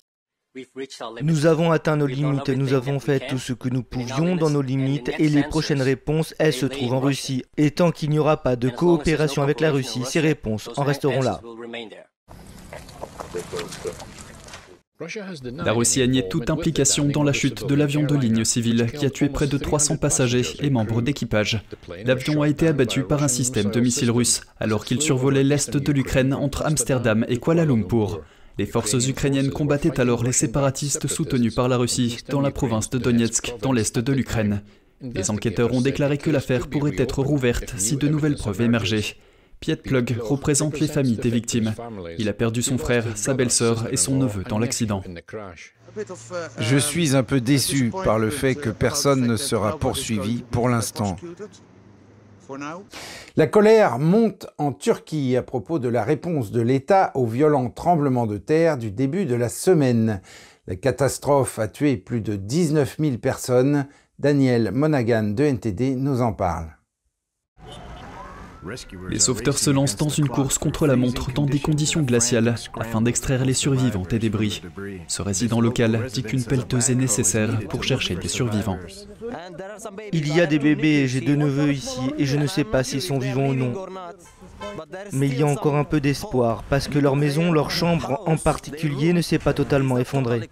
Nous 1.21 1.45
avons 1.45 1.71
atteint 1.71 1.97
nos 1.97 2.07
limites, 2.07 2.49
nous 2.49 2.73
avons 2.73 2.99
fait 2.99 3.27
tout 3.27 3.39
ce 3.39 3.53
que 3.53 3.69
nous 3.69 3.83
pouvions 3.83 4.35
dans 4.35 4.49
nos 4.49 4.61
limites 4.61 5.11
et 5.19 5.27
les 5.27 5.43
prochaines 5.43 5.81
réponses, 5.81 6.33
elles 6.39 6.53
se 6.53 6.65
trouvent 6.65 6.93
en 6.93 6.99
Russie. 6.99 7.43
Et 7.57 7.71
tant 7.71 7.91
qu'il 7.91 8.09
n'y 8.09 8.19
aura 8.19 8.37
pas 8.37 8.55
de 8.55 8.69
coopération 8.69 9.41
avec 9.41 9.59
la 9.59 9.71
Russie, 9.71 10.03
ces 10.05 10.19
réponses 10.19 10.69
en 10.77 10.83
resteront 10.83 11.21
là. 11.21 11.41
La 15.65 15.73
Russie 15.73 16.01
a 16.01 16.07
nié 16.07 16.25
toute 16.29 16.49
implication 16.49 17.03
dans 17.03 17.23
la 17.23 17.33
chute 17.33 17.67
de 17.67 17.75
l'avion 17.75 18.03
de 18.03 18.15
ligne 18.15 18.45
civile 18.45 18.89
qui 18.93 19.05
a 19.05 19.09
tué 19.09 19.27
près 19.27 19.47
de 19.47 19.57
300 19.57 19.97
passagers 19.97 20.45
et 20.61 20.69
membres 20.69 21.01
d'équipage. 21.01 21.61
L'avion 22.05 22.41
a 22.41 22.47
été 22.47 22.69
abattu 22.69 23.03
par 23.03 23.21
un 23.21 23.27
système 23.27 23.71
de 23.71 23.81
missiles 23.81 24.11
russes 24.11 24.41
alors 24.57 24.85
qu'il 24.85 25.01
survolait 25.01 25.43
l'est 25.43 25.75
de 25.75 25.91
l'Ukraine 25.91 26.33
entre 26.33 26.65
Amsterdam 26.65 27.25
et 27.27 27.37
Kuala 27.39 27.65
Lumpur. 27.65 28.21
Les 28.57 28.65
forces 28.65 29.07
ukrainiennes 29.07 29.51
combattaient 29.51 29.99
alors 29.99 30.23
les 30.23 30.31
séparatistes 30.31 31.07
soutenus 31.07 31.53
par 31.53 31.67
la 31.67 31.77
Russie 31.77 32.19
dans 32.29 32.41
la 32.41 32.51
province 32.51 32.89
de 32.89 32.97
Donetsk, 32.97 33.53
dans 33.61 33.73
l'est 33.73 33.99
de 33.99 34.13
l'Ukraine. 34.13 34.61
Les 35.01 35.29
enquêteurs 35.29 35.73
ont 35.73 35.81
déclaré 35.81 36.17
que 36.17 36.31
l'affaire 36.31 36.67
pourrait 36.67 36.95
être 36.97 37.21
rouverte 37.21 37.73
si 37.77 37.97
de 37.97 38.07
nouvelles 38.07 38.37
preuves 38.37 38.61
émergeaient. 38.61 39.17
Piet 39.59 39.75
Plug 39.77 40.17
représente 40.21 40.79
les 40.79 40.87
familles 40.87 41.17
des 41.17 41.29
victimes. 41.29 41.73
Il 42.17 42.29
a 42.29 42.33
perdu 42.33 42.61
son 42.61 42.77
frère, 42.77 43.05
sa 43.15 43.33
belle-sœur 43.33 43.87
et 43.91 43.97
son 43.97 44.17
neveu 44.17 44.43
dans 44.43 44.59
l'accident. 44.59 45.03
Je 46.59 46.77
suis 46.77 47.15
un 47.15 47.23
peu 47.23 47.41
déçu 47.41 47.91
par 48.03 48.19
le 48.19 48.29
fait 48.29 48.55
que 48.55 48.69
personne 48.69 49.25
ne 49.25 49.37
sera 49.37 49.77
poursuivi 49.77 50.43
pour 50.49 50.69
l'instant. 50.69 51.15
La 53.35 53.47
colère 53.47 53.99
monte 53.99 54.47
en 54.57 54.71
Turquie 54.71 55.35
à 55.35 55.43
propos 55.43 55.79
de 55.79 55.89
la 55.89 56.03
réponse 56.03 56.51
de 56.51 56.61
l'État 56.61 57.11
au 57.15 57.25
violent 57.25 57.69
tremblement 57.69 58.27
de 58.27 58.37
terre 58.37 58.77
du 58.77 58.91
début 58.91 59.25
de 59.25 59.35
la 59.35 59.49
semaine. 59.49 60.21
La 60.67 60.75
catastrophe 60.75 61.59
a 61.59 61.67
tué 61.67 61.97
plus 61.97 62.21
de 62.21 62.35
19 62.35 62.97
000 62.99 63.17
personnes. 63.17 63.87
Daniel 64.19 64.71
Monaghan 64.71 65.33
de 65.35 65.43
NTD 65.43 65.95
nous 65.95 66.21
en 66.21 66.33
parle. 66.33 66.75
Les 69.09 69.19
sauveteurs 69.19 69.57
se 69.57 69.69
lancent 69.69 69.95
dans 69.95 70.09
une 70.09 70.27
course 70.27 70.57
contre 70.57 70.87
la 70.87 70.95
montre 70.95 71.31
dans 71.31 71.45
des 71.45 71.59
conditions 71.59 72.01
glaciales 72.01 72.55
afin 72.79 73.01
d'extraire 73.01 73.45
les 73.45 73.53
survivants 73.53 74.05
des 74.09 74.19
débris. 74.19 74.61
Ce 75.07 75.21
résident 75.21 75.61
local 75.61 76.07
dit 76.13 76.23
qu'une 76.23 76.43
pelleteuse 76.43 76.89
est 76.89 76.95
nécessaire 76.95 77.59
pour 77.69 77.83
chercher 77.83 78.15
des 78.15 78.27
survivants. 78.27 78.79
Il 80.13 80.33
y 80.35 80.41
a 80.41 80.45
des 80.45 80.59
bébés, 80.59 81.07
j'ai 81.07 81.21
deux 81.21 81.35
neveux 81.35 81.71
ici 81.71 81.99
et 82.17 82.25
je 82.25 82.37
ne 82.37 82.47
sais 82.47 82.63
pas 82.63 82.83
s'ils 82.83 83.01
sont 83.01 83.19
vivants 83.19 83.47
ou 83.47 83.53
non. 83.53 83.73
Mais 85.11 85.27
il 85.27 85.37
y 85.37 85.43
a 85.43 85.47
encore 85.47 85.75
un 85.75 85.83
peu 85.83 85.99
d'espoir 85.99 86.63
parce 86.69 86.87
que 86.87 86.99
leur 86.99 87.15
maison, 87.15 87.51
leur 87.51 87.71
chambre 87.71 88.21
en 88.25 88.37
particulier, 88.37 89.13
ne 89.13 89.21
s'est 89.21 89.39
pas 89.39 89.53
totalement 89.53 89.97
effondrée. 89.97 90.49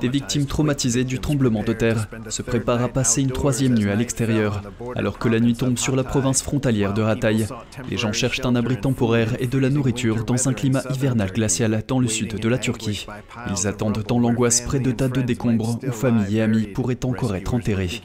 Des 0.00 0.08
victimes 0.08 0.46
traumatisées 0.46 1.04
du 1.04 1.18
tremblement 1.18 1.62
de 1.62 1.72
terre 1.72 2.06
se 2.28 2.42
préparent 2.42 2.82
à 2.82 2.88
passer 2.88 3.22
une 3.22 3.30
troisième 3.30 3.74
nuit 3.74 3.90
à 3.90 3.94
l'extérieur. 3.94 4.62
Alors 4.96 5.18
que 5.18 5.28
la 5.28 5.40
nuit 5.40 5.54
tombe 5.54 5.78
sur 5.78 5.96
la 5.96 6.04
province 6.04 6.42
frontalière 6.42 6.94
de 6.94 7.02
Hatay, 7.02 7.46
les 7.88 7.96
gens 7.96 8.12
cherchent 8.12 8.44
un 8.44 8.56
abri 8.56 8.80
temporaire 8.80 9.36
et 9.40 9.46
de 9.46 9.58
la 9.58 9.70
nourriture 9.70 10.24
dans 10.24 10.48
un 10.48 10.52
climat 10.52 10.82
hivernal 10.94 11.30
glacial 11.32 11.82
dans 11.86 12.00
le 12.00 12.08
sud 12.08 12.38
de 12.38 12.48
la 12.48 12.58
Turquie. 12.58 13.06
Ils 13.50 13.66
attendent 13.66 14.04
dans 14.06 14.18
l'angoisse 14.18 14.60
près 14.60 14.80
de 14.80 14.90
tas 14.90 15.08
de 15.08 15.20
décombres 15.20 15.78
où 15.86 15.92
familles 15.92 16.38
et 16.38 16.42
amis 16.42 16.66
pourraient 16.66 17.04
encore 17.04 17.34
être 17.34 17.54
enterrés. 17.54 18.00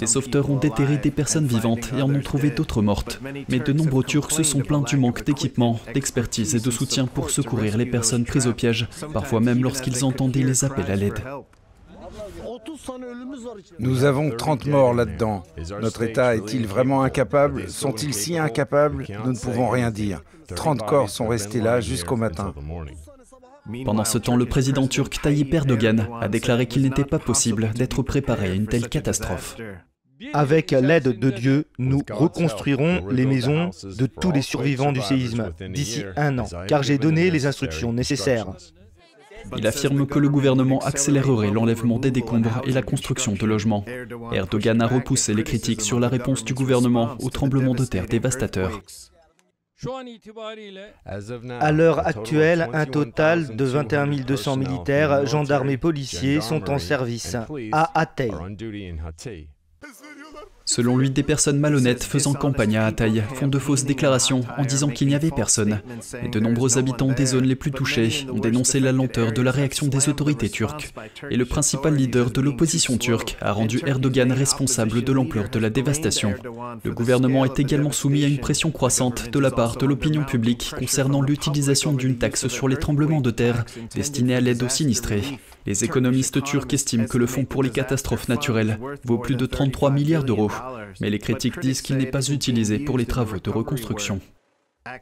Les 0.00 0.06
sauveteurs 0.06 0.50
ont 0.50 0.58
déterré 0.58 0.98
des 0.98 1.10
personnes 1.10 1.46
vivantes 1.46 1.90
et 1.96 2.02
en 2.02 2.14
ont 2.14 2.20
trouvé 2.20 2.50
d'autres 2.50 2.82
mortes. 2.82 3.20
Mais 3.48 3.58
de 3.58 3.72
nombreux 3.72 4.04
Turcs 4.04 4.32
se 4.32 4.42
sont 4.42 4.60
plaints 4.60 4.80
du 4.80 4.96
manque 4.96 5.24
d'équipement, 5.24 5.78
d'expertise 5.94 6.54
et 6.54 6.60
de 6.60 6.70
soutien 6.70 7.06
pour 7.06 7.30
secourir 7.30 7.76
les 7.76 7.86
personnes 7.86 8.24
prises 8.24 8.46
au 8.46 8.52
piège, 8.52 8.88
parfois 9.12 9.40
même 9.40 9.62
lorsqu'ils 9.62 10.04
entendaient 10.04 10.42
les 10.42 10.64
appels 10.64 10.90
à 10.90 10.96
l'aide. 10.96 11.19
Nous 13.78 14.04
avons 14.04 14.30
30 14.30 14.66
morts 14.66 14.94
là-dedans. 14.94 15.42
Notre 15.80 16.02
État 16.02 16.36
est-il 16.36 16.66
vraiment 16.66 17.02
incapable? 17.02 17.68
Sont-ils 17.68 18.14
si 18.14 18.38
incapables? 18.38 19.06
Nous 19.24 19.32
ne 19.32 19.38
pouvons 19.38 19.68
rien 19.68 19.90
dire. 19.90 20.22
30 20.54 20.86
corps 20.86 21.10
sont 21.10 21.28
restés 21.28 21.60
là 21.60 21.80
jusqu'au 21.80 22.16
matin. 22.16 22.54
Pendant 23.84 24.04
ce 24.04 24.18
temps, 24.18 24.36
le 24.36 24.46
président 24.46 24.86
turc 24.86 25.20
Tayyip 25.20 25.52
Erdogan 25.52 26.08
a 26.20 26.28
déclaré 26.28 26.66
qu'il 26.66 26.82
n'était 26.82 27.04
pas 27.04 27.18
possible 27.18 27.70
d'être 27.74 28.02
préparé 28.02 28.50
à 28.50 28.54
une 28.54 28.66
telle 28.66 28.88
catastrophe. 28.88 29.56
Avec 30.34 30.72
l'aide 30.72 31.18
de 31.18 31.30
Dieu, 31.30 31.66
nous 31.78 32.02
reconstruirons 32.10 33.08
les 33.08 33.24
maisons 33.24 33.70
de 33.84 34.06
tous 34.06 34.32
les 34.32 34.42
survivants 34.42 34.92
du 34.92 35.00
séisme 35.00 35.52
d'ici 35.70 36.04
un 36.16 36.38
an, 36.38 36.46
car 36.68 36.82
j'ai 36.82 36.98
donné 36.98 37.30
les 37.30 37.46
instructions 37.46 37.92
nécessaires. 37.92 38.46
Il 39.56 39.66
affirme 39.66 40.06
que 40.06 40.18
le 40.18 40.28
gouvernement 40.28 40.78
accélérerait 40.80 41.50
l'enlèvement 41.50 41.98
des 41.98 42.10
décombres 42.10 42.62
et 42.66 42.72
la 42.72 42.82
construction 42.82 43.32
de 43.32 43.46
logements. 43.46 43.84
Erdogan 44.32 44.80
a 44.82 44.86
repoussé 44.86 45.34
les 45.34 45.44
critiques 45.44 45.82
sur 45.82 46.00
la 46.00 46.08
réponse 46.08 46.44
du 46.44 46.54
gouvernement 46.54 47.16
au 47.20 47.30
tremblement 47.30 47.74
de 47.74 47.84
terre 47.84 48.06
dévastateur. 48.06 48.80
À 51.60 51.72
l'heure 51.72 52.06
actuelle, 52.06 52.68
un 52.72 52.86
total 52.86 53.56
de 53.56 53.64
21 53.64 54.06
200 54.06 54.56
militaires, 54.56 55.26
gendarmes 55.26 55.70
et 55.70 55.78
policiers 55.78 56.40
sont 56.40 56.70
en 56.70 56.78
service 56.78 57.34
à 57.72 57.98
Hatay. 57.98 58.30
Selon 60.70 60.96
lui, 60.96 61.10
des 61.10 61.24
personnes 61.24 61.58
malhonnêtes 61.58 62.04
faisant 62.04 62.32
campagne 62.32 62.76
à 62.76 62.86
Hatay 62.86 63.24
font 63.34 63.48
de 63.48 63.58
fausses 63.58 63.82
déclarations 63.82 64.42
en 64.56 64.64
disant 64.64 64.86
qu'il 64.86 65.08
n'y 65.08 65.16
avait 65.16 65.32
personne. 65.32 65.80
Et 66.24 66.28
de 66.28 66.38
nombreux 66.38 66.78
habitants 66.78 67.10
des 67.10 67.26
zones 67.26 67.46
les 67.46 67.56
plus 67.56 67.72
touchées 67.72 68.24
ont 68.32 68.38
dénoncé 68.38 68.78
la 68.78 68.92
lenteur 68.92 69.32
de 69.32 69.42
la 69.42 69.50
réaction 69.50 69.88
des 69.88 70.08
autorités 70.08 70.48
turques. 70.48 70.94
Et 71.28 71.36
le 71.36 71.44
principal 71.44 71.96
leader 71.96 72.30
de 72.30 72.40
l'opposition 72.40 72.98
turque 72.98 73.36
a 73.40 73.50
rendu 73.50 73.80
Erdogan 73.84 74.30
responsable 74.30 75.02
de 75.02 75.12
l'ampleur 75.12 75.48
de 75.50 75.58
la 75.58 75.70
dévastation. 75.70 76.34
Le 76.84 76.92
gouvernement 76.92 77.44
est 77.44 77.58
également 77.58 77.90
soumis 77.90 78.22
à 78.22 78.28
une 78.28 78.38
pression 78.38 78.70
croissante 78.70 79.28
de 79.28 79.38
la 79.40 79.50
part 79.50 79.76
de 79.76 79.86
l'opinion 79.86 80.22
publique 80.22 80.72
concernant 80.78 81.20
l'utilisation 81.20 81.94
d'une 81.94 82.16
taxe 82.16 82.46
sur 82.46 82.68
les 82.68 82.76
tremblements 82.76 83.20
de 83.20 83.32
terre 83.32 83.64
destinée 83.96 84.36
à 84.36 84.40
l'aide 84.40 84.62
aux 84.62 84.68
sinistrés. 84.68 85.40
Les 85.66 85.84
économistes 85.84 86.42
turcs 86.42 86.72
estiment 86.72 87.04
que 87.04 87.18
le 87.18 87.26
fonds 87.26 87.44
pour 87.44 87.62
les 87.62 87.70
catastrophes 87.70 88.28
naturelles 88.28 88.78
vaut 89.04 89.18
plus 89.18 89.36
de 89.36 89.44
33 89.44 89.90
milliards 89.90 90.24
d'euros, 90.24 90.50
mais 91.00 91.10
les 91.10 91.18
critiques 91.18 91.58
disent 91.60 91.82
qu'il 91.82 91.96
n'est 91.96 92.06
pas 92.06 92.28
utilisé 92.28 92.78
pour 92.78 92.98
les 92.98 93.06
travaux 93.06 93.38
de 93.38 93.50
reconstruction. 93.50 94.20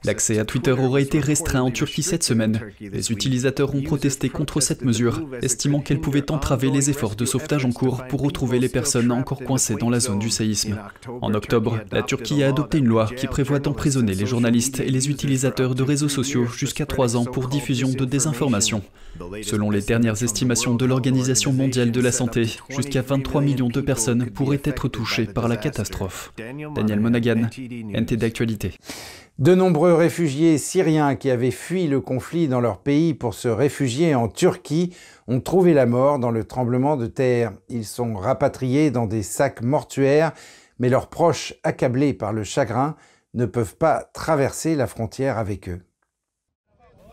L'accès 0.04 0.40
à 0.40 0.44
Twitter 0.44 0.72
aurait 0.72 1.04
été 1.04 1.20
restreint 1.20 1.62
en 1.62 1.70
Turquie 1.70 2.02
cette 2.02 2.24
semaine. 2.24 2.60
Les 2.80 3.12
utilisateurs 3.12 3.76
ont 3.76 3.82
protesté 3.82 4.28
contre 4.28 4.60
cette 4.60 4.84
mesure, 4.84 5.22
estimant 5.40 5.80
qu'elle 5.80 6.00
pouvait 6.00 6.32
entraver 6.32 6.68
les 6.68 6.90
efforts 6.90 7.14
de 7.14 7.24
sauvetage 7.24 7.64
en 7.64 7.70
cours 7.70 8.04
pour 8.08 8.22
retrouver 8.22 8.58
les 8.58 8.68
personnes 8.68 9.12
encore 9.12 9.38
coincées 9.38 9.76
dans 9.76 9.88
la 9.88 10.00
zone 10.00 10.18
du 10.18 10.30
séisme. 10.30 10.76
En 11.22 11.32
octobre, 11.32 11.78
la 11.92 12.02
Turquie 12.02 12.42
a 12.42 12.48
adopté 12.48 12.78
une 12.78 12.88
loi 12.88 13.08
qui 13.16 13.28
prévoit 13.28 13.60
d'emprisonner 13.60 14.14
les 14.14 14.26
journalistes 14.26 14.80
et 14.80 14.90
les 14.90 15.10
utilisateurs 15.10 15.76
de 15.76 15.84
réseaux 15.84 16.08
sociaux 16.08 16.46
jusqu'à 16.46 16.84
trois 16.84 17.16
ans 17.16 17.24
pour 17.24 17.46
diffusion 17.46 17.90
de 17.90 18.04
désinformation. 18.04 18.82
Selon 19.42 19.70
les 19.70 19.82
dernières 19.82 20.24
estimations 20.24 20.74
de 20.74 20.86
l'Organisation 20.86 21.52
mondiale 21.52 21.92
de 21.92 22.00
la 22.00 22.10
santé, 22.10 22.56
jusqu'à 22.68 23.02
23 23.02 23.42
millions 23.42 23.68
de 23.68 23.80
personnes 23.80 24.26
pourraient 24.30 24.62
être 24.64 24.88
touchées 24.88 25.26
par 25.26 25.46
la 25.46 25.56
catastrophe. 25.56 26.32
Daniel 26.74 26.98
Monaghan, 26.98 27.48
NT 27.58 28.16
d'actualité. 28.16 28.72
De 29.38 29.54
nombreux 29.54 29.94
réfugiés 29.94 30.58
syriens 30.58 31.14
qui 31.14 31.30
avaient 31.30 31.52
fui 31.52 31.86
le 31.86 32.00
conflit 32.00 32.48
dans 32.48 32.60
leur 32.60 32.78
pays 32.78 33.14
pour 33.14 33.34
se 33.34 33.46
réfugier 33.46 34.16
en 34.16 34.26
Turquie 34.26 34.92
ont 35.28 35.40
trouvé 35.40 35.74
la 35.74 35.86
mort 35.86 36.18
dans 36.18 36.32
le 36.32 36.42
tremblement 36.42 36.96
de 36.96 37.06
terre. 37.06 37.52
Ils 37.68 37.84
sont 37.84 38.14
rapatriés 38.14 38.90
dans 38.90 39.06
des 39.06 39.22
sacs 39.22 39.62
mortuaires, 39.62 40.32
mais 40.80 40.88
leurs 40.88 41.06
proches, 41.06 41.54
accablés 41.62 42.14
par 42.14 42.32
le 42.32 42.42
chagrin, 42.42 42.96
ne 43.34 43.46
peuvent 43.46 43.76
pas 43.76 44.10
traverser 44.12 44.74
la 44.74 44.88
frontière 44.88 45.38
avec 45.38 45.68
eux. 45.68 45.82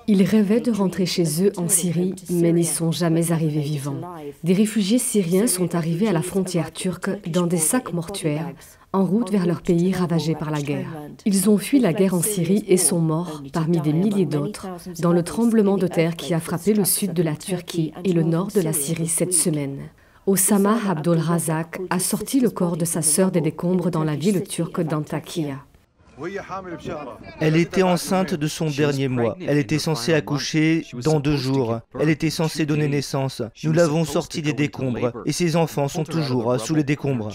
Ils 0.08 0.24
rêvaient 0.24 0.62
de 0.62 0.72
rentrer 0.72 1.05
chez 1.05 1.44
eux 1.44 1.51
en 1.58 1.67
Syrie, 1.67 2.15
mais 2.32 2.51
n'y 2.53 2.63
sont 2.63 2.91
jamais 2.91 3.32
arrivés 3.32 3.62
vivants. 3.62 4.01
Des 4.44 4.53
réfugiés 4.53 5.00
syriens 5.00 5.48
sont 5.48 5.74
arrivés 5.74 6.08
à 6.08 6.12
la 6.12 6.22
frontière 6.22 6.72
turque 6.72 7.10
dans 7.27 7.48
des 7.48 7.58
sacs 7.58 7.94
mortuaires 7.94 8.51
en 8.95 9.03
route 9.03 9.29
vers 9.31 9.45
leur 9.45 9.61
pays 9.61 9.93
ravagé 9.93 10.35
par 10.35 10.51
la 10.51 10.61
guerre. 10.61 10.87
Ils 11.25 11.49
ont 11.49 11.57
fui 11.57 11.79
la 11.79 11.93
guerre 11.93 12.13
en 12.13 12.21
Syrie 12.21 12.63
et 12.67 12.77
sont 12.77 12.99
morts, 12.99 13.43
parmi 13.51 13.79
des 13.81 13.93
milliers 13.93 14.25
d'autres, 14.25 14.67
dans 14.99 15.13
le 15.13 15.23
tremblement 15.23 15.77
de 15.77 15.87
terre 15.87 16.15
qui 16.15 16.33
a 16.33 16.39
frappé 16.39 16.73
le 16.73 16.85
sud 16.85 17.13
de 17.13 17.23
la 17.23 17.35
Turquie 17.35 17.93
et 18.03 18.13
le 18.13 18.23
nord 18.23 18.47
de 18.55 18.61
la 18.61 18.73
Syrie 18.73 19.07
cette 19.07 19.33
semaine. 19.33 19.79
Osama 20.25 20.77
Abdul 20.89 21.19
Razak 21.19 21.81
a 21.89 21.99
sorti 21.99 22.39
le 22.39 22.49
corps 22.49 22.77
de 22.77 22.85
sa 22.85 23.01
sœur 23.01 23.31
des 23.31 23.41
décombres 23.41 23.91
dans 23.91 24.03
la 24.03 24.15
ville 24.15 24.43
turque 24.43 24.81
d'Antakya. 24.81 25.57
Elle 27.39 27.55
était 27.55 27.84
enceinte 27.84 28.34
de 28.34 28.48
son 28.48 28.69
dernier 28.69 29.07
mois. 29.07 29.38
Elle 29.45 29.57
était 29.57 29.79
censée 29.79 30.13
accoucher 30.13 30.86
dans 31.03 31.19
deux 31.19 31.38
jours. 31.38 31.79
Elle 32.00 32.10
était 32.10 32.29
censée 32.29 32.65
donner 32.65 32.88
naissance. 32.88 33.41
Nous 33.63 33.74
l'avons 33.74 34.05
sortie 34.05 34.41
des 34.41 34.53
décombres 34.53 35.12
et 35.25 35.31
ses 35.31 35.55
enfants 35.55 35.88
sont 35.88 36.03
toujours 36.03 36.60
sous 36.60 36.75
les 36.75 36.84
décombres. 36.84 37.31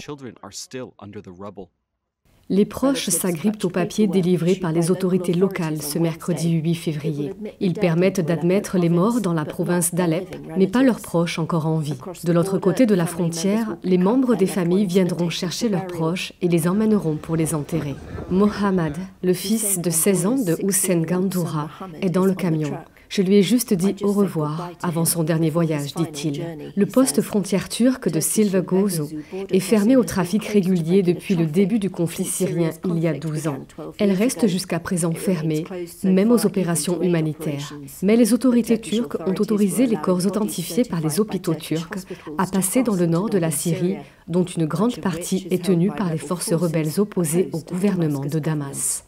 Les 2.49 2.65
proches 2.65 3.09
s'agrippent 3.09 3.63
aux 3.63 3.69
papiers 3.69 4.07
délivrés 4.07 4.55
par 4.55 4.71
les 4.71 4.91
autorités 4.91 5.33
locales 5.33 5.81
ce 5.81 5.99
mercredi 5.99 6.51
8 6.51 6.75
février. 6.75 7.33
Ils 7.61 7.73
permettent 7.73 8.19
d'admettre 8.19 8.77
les 8.77 8.89
morts 8.89 9.21
dans 9.21 9.33
la 9.33 9.45
province 9.45 9.95
d'Alep, 9.95 10.35
mais 10.57 10.67
pas 10.67 10.83
leurs 10.83 10.99
proches 10.99 11.39
encore 11.39 11.67
en 11.67 11.77
vie. 11.77 11.97
De 12.25 12.33
l'autre 12.33 12.57
côté 12.57 12.85
de 12.85 12.95
la 12.95 13.05
frontière, 13.05 13.77
les 13.83 13.97
membres 13.97 14.35
des 14.35 14.47
familles 14.47 14.85
viendront 14.85 15.29
chercher 15.29 15.69
leurs 15.69 15.87
proches 15.87 16.33
et 16.41 16.49
les 16.49 16.67
emmèneront 16.67 17.15
pour 17.15 17.35
les 17.37 17.55
enterrer. 17.55 17.95
Mohamed, 18.29 18.97
le 19.23 19.33
fils 19.33 19.79
de 19.79 19.89
16 19.89 20.25
ans 20.25 20.35
de 20.35 20.57
Hussein 20.65 21.01
Gandoura, 21.01 21.69
est 22.01 22.09
dans 22.09 22.25
le 22.25 22.33
camion. 22.33 22.71
Je 23.11 23.21
lui 23.21 23.35
ai 23.35 23.43
juste 23.43 23.73
dit 23.73 23.93
au 24.03 24.13
revoir 24.13 24.71
avant 24.81 25.03
son 25.03 25.23
dernier 25.23 25.49
voyage, 25.49 25.93
dit-il. 25.95 26.45
Le 26.77 26.85
poste 26.85 27.21
frontière 27.21 27.67
turc 27.67 28.07
de 28.07 28.21
Silva 28.21 28.61
Gozo 28.61 29.09
est 29.49 29.59
fermé 29.59 29.97
au 29.97 30.05
trafic 30.05 30.45
régulier 30.45 31.03
depuis 31.03 31.35
le 31.35 31.45
début 31.45 31.77
du 31.77 31.89
conflit 31.89 32.23
syrien 32.23 32.69
il 32.85 32.99
y 32.99 33.07
a 33.07 33.13
12 33.13 33.49
ans. 33.49 33.59
Elle 33.99 34.13
reste 34.13 34.47
jusqu'à 34.47 34.79
présent 34.79 35.11
fermée, 35.11 35.65
même 36.05 36.31
aux 36.31 36.45
opérations 36.45 37.01
humanitaires. 37.01 37.73
Mais 38.01 38.15
les 38.15 38.33
autorités 38.33 38.79
turques 38.79 39.17
ont 39.27 39.35
autorisé 39.37 39.87
les 39.87 39.97
corps 39.97 40.25
authentifiés 40.25 40.85
par 40.85 41.01
les 41.01 41.19
hôpitaux 41.19 41.55
turcs 41.55 42.05
à 42.37 42.45
passer 42.45 42.81
dans 42.81 42.95
le 42.95 43.07
nord 43.07 43.29
de 43.29 43.39
la 43.39 43.51
Syrie, 43.51 43.97
dont 44.29 44.45
une 44.45 44.67
grande 44.67 45.01
partie 45.01 45.49
est 45.51 45.65
tenue 45.65 45.91
par 45.91 46.09
les 46.09 46.17
forces 46.17 46.53
rebelles 46.53 47.01
opposées 47.01 47.49
au 47.51 47.59
gouvernement 47.59 48.23
de 48.23 48.39
Damas. 48.39 49.03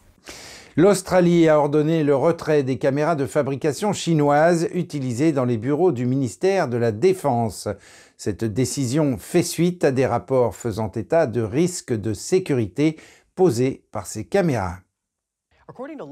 L'Australie 0.76 1.48
a 1.48 1.60
ordonné 1.60 2.02
le 2.02 2.16
retrait 2.16 2.64
des 2.64 2.78
caméras 2.78 3.14
de 3.14 3.26
fabrication 3.26 3.92
chinoises 3.92 4.68
utilisées 4.74 5.30
dans 5.30 5.44
les 5.44 5.56
bureaux 5.56 5.92
du 5.92 6.04
ministère 6.04 6.66
de 6.66 6.76
la 6.76 6.90
Défense. 6.90 7.68
Cette 8.16 8.44
décision 8.44 9.16
fait 9.16 9.44
suite 9.44 9.84
à 9.84 9.92
des 9.92 10.04
rapports 10.04 10.56
faisant 10.56 10.90
état 10.90 11.28
de 11.28 11.42
risques 11.42 11.92
de 11.92 12.12
sécurité 12.12 12.96
posés 13.36 13.84
par 13.92 14.08
ces 14.08 14.24
caméras. 14.24 14.83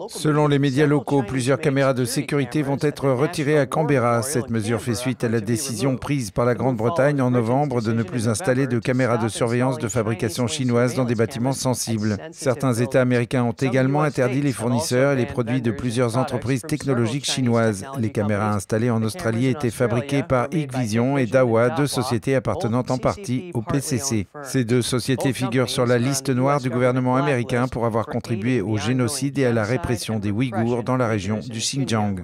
Selon 0.08 0.48
les 0.48 0.58
médias 0.58 0.86
locaux, 0.86 1.22
plusieurs 1.22 1.60
caméras 1.60 1.94
de 1.94 2.04
sécurité 2.04 2.62
vont 2.62 2.78
être 2.80 3.08
retirées 3.10 3.58
à 3.58 3.66
Canberra. 3.66 4.22
Cette 4.22 4.50
mesure 4.50 4.80
fait 4.80 4.94
suite 4.94 5.22
à 5.22 5.28
la 5.28 5.40
décision 5.40 5.96
prise 5.96 6.30
par 6.30 6.44
la 6.44 6.54
Grande-Bretagne 6.54 7.20
en 7.20 7.30
novembre 7.30 7.80
de 7.80 7.92
ne 7.92 8.02
plus 8.02 8.28
installer 8.28 8.66
de 8.66 8.78
caméras 8.78 9.18
de 9.18 9.28
surveillance 9.28 9.78
de 9.78 9.88
fabrication 9.88 10.46
chinoise 10.46 10.94
dans 10.94 11.04
des 11.04 11.14
bâtiments 11.14 11.52
sensibles. 11.52 12.16
Certains 12.32 12.74
États 12.74 13.00
américains 13.00 13.44
ont 13.44 13.52
également 13.52 14.02
interdit 14.02 14.40
les 14.40 14.52
fournisseurs 14.52 15.12
et 15.12 15.16
les 15.16 15.26
produits 15.26 15.62
de 15.62 15.70
plusieurs 15.70 16.16
entreprises 16.16 16.62
technologiques 16.62 17.26
chinoises. 17.26 17.84
Les 17.98 18.10
caméras 18.10 18.54
installées 18.54 18.90
en 18.90 19.02
Australie 19.02 19.46
étaient 19.46 19.70
fabriquées 19.70 20.24
par 20.24 20.48
Hikvision 20.50 21.18
et 21.18 21.26
Dahua, 21.26 21.70
deux 21.70 21.86
sociétés 21.86 22.34
appartenant 22.34 22.84
en 22.88 22.98
partie 22.98 23.50
au 23.54 23.62
PCC. 23.62 24.26
Ces 24.42 24.64
deux 24.64 24.82
sociétés 24.82 25.32
figurent 25.32 25.68
sur 25.68 25.86
la 25.86 25.98
liste 25.98 26.30
noire 26.30 26.60
du 26.60 26.70
gouvernement 26.70 27.16
américain 27.16 27.68
pour 27.68 27.86
avoir 27.86 28.06
contribué 28.06 28.60
au 28.60 28.76
génocide 28.76 29.38
à 29.40 29.51
la 29.52 29.64
répression 29.64 30.18
des 30.18 30.30
Ouïghours 30.30 30.82
dans 30.82 30.96
la 30.96 31.08
région 31.08 31.38
du 31.38 31.58
Xinjiang. 31.58 32.16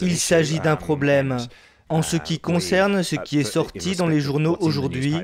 Il 0.00 0.16
s'agit 0.16 0.60
d'un 0.60 0.76
problème. 0.76 1.38
En 1.90 2.00
ce 2.02 2.16
qui 2.16 2.38
concerne 2.40 3.02
ce 3.02 3.16
qui 3.16 3.38
est 3.38 3.44
sorti 3.44 3.94
dans 3.94 4.06
les 4.06 4.20
journaux 4.20 4.56
aujourd'hui, 4.60 5.16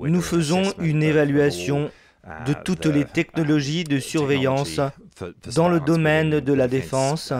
nous 0.00 0.20
faisons 0.20 0.72
une 0.78 1.02
évaluation 1.02 1.90
de 2.46 2.54
toutes 2.64 2.86
les 2.86 3.04
technologies 3.04 3.84
de 3.84 3.98
surveillance 3.98 4.80
dans 5.54 5.68
le 5.68 5.80
domaine 5.80 6.40
de 6.40 6.52
la 6.52 6.68
défense. 6.68 7.32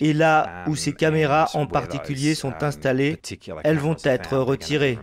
Et 0.00 0.12
là 0.12 0.64
où 0.68 0.76
ces 0.76 0.92
caméras 0.92 1.48
en 1.54 1.66
particulier 1.66 2.34
sont 2.34 2.54
installées, 2.62 3.18
elles 3.64 3.78
vont 3.78 3.96
être 4.04 4.36
retirées. 4.38 4.98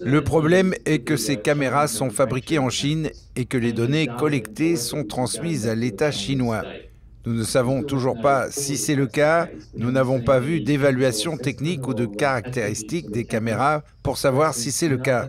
Le 0.00 0.24
problème 0.24 0.74
est 0.86 1.00
que 1.00 1.16
ces 1.16 1.36
caméras 1.36 1.88
sont 1.88 2.10
fabriquées 2.10 2.58
en 2.58 2.70
Chine 2.70 3.10
et 3.36 3.44
que 3.44 3.58
les 3.58 3.72
données 3.72 4.06
collectées 4.06 4.76
sont 4.76 5.04
transmises 5.04 5.68
à 5.68 5.74
l'État 5.74 6.10
chinois. 6.10 6.62
Nous 7.26 7.32
ne 7.32 7.44
savons 7.44 7.82
toujours 7.82 8.20
pas 8.20 8.50
si 8.50 8.76
c'est 8.76 8.94
le 8.94 9.06
cas. 9.06 9.48
Nous 9.76 9.90
n'avons 9.90 10.20
pas 10.20 10.40
vu 10.40 10.60
d'évaluation 10.60 11.38
technique 11.38 11.88
ou 11.88 11.94
de 11.94 12.04
caractéristiques 12.04 13.10
des 13.10 13.24
caméras 13.24 13.82
pour 14.02 14.18
savoir 14.18 14.54
si 14.54 14.70
c'est 14.70 14.88
le 14.88 14.98
cas. 14.98 15.28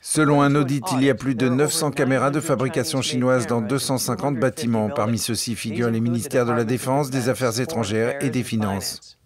Selon 0.00 0.42
un 0.42 0.54
audit, 0.54 0.84
il 0.92 1.02
y 1.02 1.10
a 1.10 1.14
plus 1.14 1.34
de 1.34 1.48
900 1.48 1.90
caméras 1.90 2.30
de 2.30 2.38
fabrication 2.38 3.02
chinoise 3.02 3.48
dans 3.48 3.60
250 3.60 4.36
bâtiments. 4.36 4.90
Parmi 4.90 5.18
ceux-ci 5.18 5.56
figurent 5.56 5.90
les 5.90 6.00
ministères 6.00 6.46
de 6.46 6.52
la 6.52 6.64
Défense, 6.64 7.10
des 7.10 7.28
Affaires 7.28 7.58
étrangères 7.60 8.16
et 8.22 8.30
des 8.30 8.44
Finances. 8.44 9.18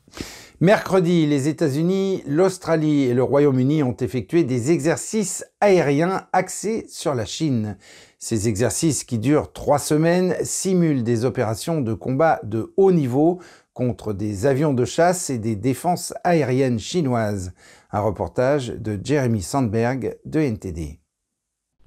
Mercredi, 0.61 1.26
les 1.26 1.49
États-Unis, 1.49 2.23
l'Australie 2.25 3.02
et 3.02 3.14
le 3.14 3.23
Royaume-Uni 3.23 3.83
ont 3.83 3.97
effectué 3.97 4.45
des 4.45 4.71
exercices 4.71 5.45
aériens 5.61 6.29
axés 6.33 6.87
sur 6.88 7.14
la 7.14 7.26
Chine. 7.26 7.76
Ces 8.19 8.49
exercices 8.49 9.02
qui 9.05 9.19
durent 9.19 9.52
trois 9.52 9.81
semaines 9.81 10.37
simulent 10.43 11.02
des 11.02 11.25
opérations 11.25 11.81
de 11.81 11.93
combat 11.93 12.41
de 12.45 12.73
haut 12.76 12.93
niveau 12.93 13.41
contre 13.73 14.12
des 14.12 14.47
avions 14.47 14.75
de 14.75 14.85
chasse 14.85 15.31
et 15.31 15.38
des 15.38 15.57
défenses 15.57 16.12
aériennes 16.25 16.79
chinoises. 16.79 17.52
Un 17.91 18.00
reportage 18.00 18.69
de 18.69 18.99
Jeremy 19.02 19.43
Sandberg 19.43 20.17
de 20.25 20.41
NTD. 20.41 21.00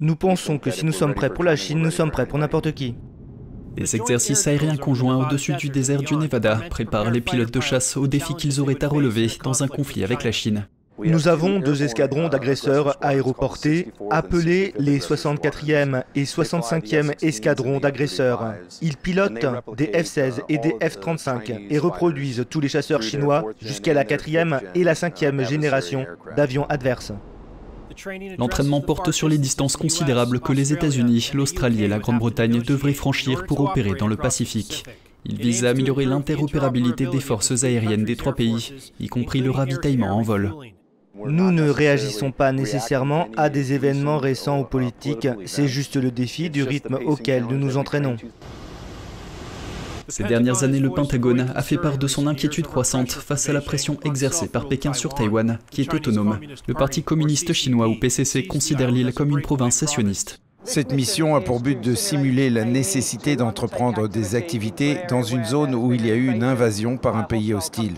Nous 0.00 0.16
pensons 0.16 0.58
que 0.58 0.70
si 0.70 0.84
nous 0.84 0.92
sommes 0.92 1.14
prêts 1.14 1.32
pour 1.32 1.44
la 1.44 1.56
Chine, 1.56 1.80
nous 1.80 1.90
sommes 1.90 2.10
prêts 2.10 2.26
pour 2.26 2.38
n'importe 2.38 2.72
qui. 2.72 2.96
Les 3.76 3.94
exercices 3.94 4.46
aériens 4.46 4.76
conjoints 4.76 5.26
au-dessus 5.26 5.54
du 5.54 5.68
désert 5.68 6.02
du 6.02 6.16
Nevada 6.16 6.60
préparent 6.70 7.10
les 7.10 7.20
pilotes 7.20 7.52
de 7.52 7.60
chasse 7.60 7.96
aux 7.96 8.06
défis 8.06 8.34
qu'ils 8.34 8.60
auraient 8.60 8.82
à 8.82 8.88
relever 8.88 9.30
dans 9.42 9.62
un 9.62 9.68
conflit 9.68 10.02
avec 10.02 10.24
la 10.24 10.32
Chine. 10.32 10.68
Nous 10.98 11.28
avons 11.28 11.60
deux 11.60 11.82
escadrons 11.82 12.28
d'agresseurs 12.28 12.96
aéroportés 13.02 13.92
appelés 14.10 14.72
les 14.78 14.98
64e 14.98 16.02
et 16.14 16.24
65e 16.24 17.12
escadrons 17.22 17.80
d'agresseurs. 17.80 18.54
Ils 18.80 18.96
pilotent 18.96 19.46
des 19.76 19.86
F-16 19.86 20.40
et 20.48 20.58
des 20.58 20.74
F-35 20.80 21.66
et 21.68 21.78
reproduisent 21.78 22.46
tous 22.48 22.60
les 22.60 22.68
chasseurs 22.68 23.02
chinois 23.02 23.44
jusqu'à 23.60 23.94
la 23.94 24.04
quatrième 24.04 24.60
et 24.74 24.84
la 24.84 24.94
cinquième 24.94 25.46
génération 25.46 26.06
d'avions 26.36 26.66
adverses. 26.68 27.12
L'entraînement 28.38 28.80
porte 28.80 29.10
sur 29.10 29.28
les 29.28 29.38
distances 29.38 29.76
considérables 29.76 30.40
que 30.40 30.52
les 30.52 30.72
États-Unis, 30.72 31.30
l'Australie 31.34 31.84
et 31.84 31.88
la 31.88 31.98
Grande-Bretagne 31.98 32.62
devraient 32.62 32.92
franchir 32.92 33.46
pour 33.46 33.60
opérer 33.60 33.94
dans 33.98 34.08
le 34.08 34.16
Pacifique. 34.16 34.84
Il 35.24 35.38
vise 35.38 35.64
à 35.64 35.70
améliorer 35.70 36.04
l'interopérabilité 36.04 37.06
des 37.06 37.20
forces 37.20 37.64
aériennes 37.64 38.04
des 38.04 38.16
trois 38.16 38.34
pays, 38.34 38.92
y 39.00 39.08
compris 39.08 39.40
le 39.40 39.50
ravitaillement 39.50 40.16
en 40.16 40.22
vol. 40.22 40.52
Nous 41.24 41.50
ne 41.50 41.68
réagissons 41.68 42.30
pas 42.30 42.52
nécessairement 42.52 43.28
à 43.36 43.48
des 43.48 43.72
événements 43.72 44.18
récents 44.18 44.60
ou 44.60 44.64
politiques, 44.64 45.28
c'est 45.46 45.68
juste 45.68 45.96
le 45.96 46.10
défi 46.10 46.50
du 46.50 46.62
rythme 46.62 46.98
auquel 47.06 47.44
nous 47.44 47.56
nous 47.56 47.76
entraînons. 47.76 48.16
Ces 50.08 50.24
dernières 50.24 50.62
années, 50.62 50.78
le 50.78 50.90
Pentagone 50.90 51.50
a 51.54 51.62
fait 51.62 51.78
part 51.78 51.98
de 51.98 52.06
son 52.06 52.26
inquiétude 52.26 52.66
croissante 52.66 53.10
face 53.10 53.48
à 53.48 53.52
la 53.52 53.60
pression 53.60 53.98
exercée 54.04 54.46
par 54.46 54.68
Pékin 54.68 54.92
sur 54.92 55.14
Taïwan, 55.14 55.58
qui 55.70 55.80
est 55.80 55.92
autonome. 55.92 56.38
Le 56.68 56.74
Parti 56.74 57.02
communiste 57.02 57.52
chinois 57.52 57.88
ou 57.88 57.96
PCC 57.96 58.46
considère 58.46 58.90
l'île 58.90 59.12
comme 59.12 59.30
une 59.30 59.42
province 59.42 59.74
sessionniste. 59.74 60.40
Cette 60.62 60.92
mission 60.92 61.34
a 61.34 61.40
pour 61.40 61.60
but 61.60 61.80
de 61.80 61.94
simuler 61.94 62.50
la 62.50 62.64
nécessité 62.64 63.36
d'entreprendre 63.36 64.08
des 64.08 64.34
activités 64.34 64.98
dans 65.08 65.22
une 65.22 65.44
zone 65.44 65.74
où 65.74 65.92
il 65.92 66.04
y 66.04 66.10
a 66.10 66.14
eu 66.14 66.30
une 66.30 66.42
invasion 66.42 66.96
par 66.96 67.16
un 67.16 67.22
pays 67.22 67.54
hostile. 67.54 67.94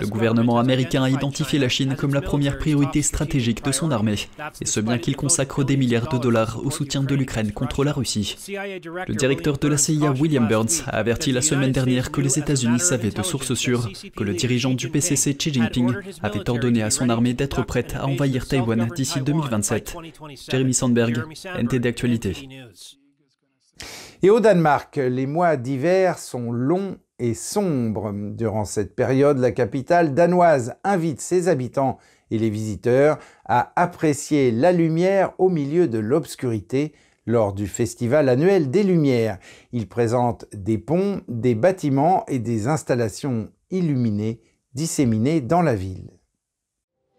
Le 0.00 0.06
gouvernement 0.06 0.58
américain 0.58 1.02
a 1.02 1.10
identifié 1.10 1.58
la 1.58 1.68
Chine 1.68 1.96
comme 1.96 2.14
la 2.14 2.20
première 2.20 2.58
priorité 2.58 3.02
stratégique 3.02 3.64
de 3.64 3.72
son 3.72 3.90
armée, 3.90 4.28
et 4.60 4.66
ce 4.66 4.80
bien 4.80 4.98
qu'il 4.98 5.16
consacre 5.16 5.64
des 5.64 5.76
milliards 5.76 6.08
de 6.08 6.18
dollars 6.18 6.60
au 6.64 6.70
soutien 6.70 7.02
de 7.02 7.14
l'Ukraine 7.14 7.52
contre 7.52 7.84
la 7.84 7.92
Russie. 7.92 8.36
Le 8.48 9.14
directeur 9.14 9.58
de 9.58 9.68
la 9.68 9.78
CIA, 9.78 10.12
William 10.12 10.46
Burns, 10.46 10.82
a 10.86 10.98
averti 10.98 11.32
la 11.32 11.42
semaine 11.42 11.72
dernière 11.72 12.10
que 12.10 12.20
les 12.20 12.38
États-Unis 12.38 12.80
savaient 12.80 13.10
de 13.10 13.22
sources 13.22 13.54
sûres 13.54 13.88
que 14.16 14.24
le 14.24 14.34
dirigeant 14.34 14.74
du 14.74 14.88
PCC, 14.88 15.34
Xi 15.34 15.52
Jinping, 15.52 15.92
avait 16.22 16.48
ordonné 16.48 16.82
à 16.82 16.90
son 16.90 17.08
armée 17.08 17.34
d'être 17.34 17.64
prête 17.64 17.94
à 17.96 18.06
envahir 18.06 18.46
Taïwan 18.46 18.88
d'ici 18.94 19.20
2027. 19.20 19.96
Jeremy 20.50 20.74
Sandberg, 20.74 21.24
NTD 21.58 21.88
Actualité. 21.88 22.48
Et 24.22 24.30
au 24.30 24.40
Danemark, 24.40 24.96
les 24.96 25.26
mois 25.26 25.56
d'hiver 25.56 26.18
sont 26.18 26.50
longs 26.50 26.98
et 27.18 27.34
sombre. 27.34 28.12
Durant 28.12 28.64
cette 28.64 28.94
période, 28.94 29.38
la 29.38 29.52
capitale 29.52 30.14
danoise 30.14 30.74
invite 30.84 31.20
ses 31.20 31.48
habitants 31.48 31.98
et 32.30 32.38
les 32.38 32.50
visiteurs 32.50 33.18
à 33.44 33.72
apprécier 33.76 34.50
la 34.50 34.72
lumière 34.72 35.32
au 35.38 35.48
milieu 35.48 35.88
de 35.88 35.98
l'obscurité 35.98 36.92
lors 37.26 37.52
du 37.52 37.66
festival 37.66 38.28
annuel 38.28 38.70
des 38.70 38.82
Lumières. 38.82 39.38
Il 39.72 39.86
présente 39.86 40.46
des 40.54 40.78
ponts, 40.78 41.20
des 41.28 41.54
bâtiments 41.54 42.24
et 42.26 42.38
des 42.38 42.68
installations 42.68 43.50
illuminées 43.70 44.40
disséminées 44.74 45.40
dans 45.40 45.62
la 45.62 45.74
ville. 45.74 46.10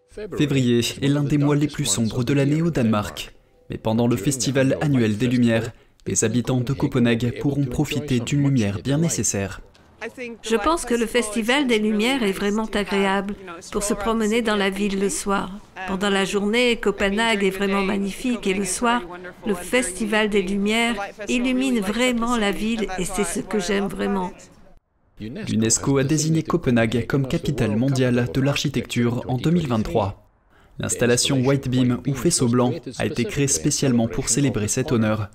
Février 0.10 0.80
est 0.80 1.08
l'un 1.08 1.24
des 1.24 1.38
mois 1.38 1.56
les 1.56 1.68
plus 1.68 1.86
sombres 1.86 2.24
de 2.24 2.34
l'année 2.34 2.62
au 2.62 2.72
Danemark. 2.72 3.36
Mais 3.70 3.78
pendant 3.78 4.08
le 4.08 4.16
festival 4.16 4.78
annuel 4.82 5.18
des 5.18 5.28
Lumières, 5.28 5.72
les 6.08 6.24
habitants 6.24 6.62
de 6.62 6.74
Copenhague 6.74 7.40
pourront 7.40 7.66
profiter 7.66 8.20
d'une 8.20 8.44
lumière 8.44 8.82
bien 8.82 8.98
nécessaire. 8.98 9.62
Je 10.42 10.56
pense 10.56 10.86
que 10.86 10.94
le 10.94 11.06
Festival 11.06 11.68
des 11.68 11.80
Lumières 11.80 12.24
est 12.24 12.32
vraiment 12.32 12.66
agréable 12.74 13.36
pour 13.72 13.84
se 13.84 13.94
promener 13.94 14.42
dans 14.42 14.56
la 14.56 14.70
ville 14.70 15.00
le 15.00 15.10
soir. 15.10 15.52
Pendant 15.88 16.10
la 16.10 16.26
journée, 16.26 16.78
Copenhague 16.78 17.44
est 17.44 17.50
vraiment 17.50 17.82
magnifique 17.82 18.48
et 18.48 18.54
le 18.54 18.66
soir, 18.66 19.02
le 19.46 19.56
Festival 19.56 20.30
des 20.30 20.42
Lumières 20.42 20.96
illumine 21.28 21.80
vraiment 21.80 22.38
la 22.38 22.52
ville 22.52 22.88
et 22.98 23.06
c'est 23.06 23.24
ce 23.24 23.40
que 23.40 23.60
j'aime 23.60 23.88
vraiment. 23.88 24.32
L'UNESCO 25.20 25.98
a 25.98 26.04
désigné 26.04 26.44
Copenhague 26.44 27.06
comme 27.06 27.28
capitale 27.28 27.76
mondiale 27.76 28.30
de 28.34 28.42
l'architecture 28.42 29.24
en 29.28 29.38
2023. 29.38 30.26
L'installation 30.80 31.42
White 31.42 31.68
Beam 31.68 32.00
ou 32.08 32.14
faisceau 32.14 32.48
blanc 32.48 32.72
a 32.98 33.06
été 33.06 33.26
créée 33.26 33.50
spécialement 33.50 34.08
pour 34.08 34.30
célébrer 34.30 34.70
cet 34.70 34.94
honneur. 34.94 35.30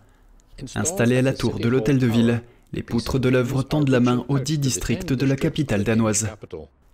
Installée 0.75 1.19
à 1.19 1.23
la 1.23 1.35
tour 1.35 1.59
de 1.59 1.69
l'hôtel 1.69 1.99
de 1.99 2.07
ville, 2.07 2.41
les 2.75 2.83
poutres 2.83 3.19
de 3.19 3.29
l'œuvre 3.29 3.63
tendent 3.63 3.89
la 3.89 4.01
main 4.01 4.25
aux 4.29 4.39
dix 4.39 4.59
districts 4.59 5.13
de 5.13 5.27
la 5.27 5.37
capitale 5.37 5.85
danoise. 5.85 6.29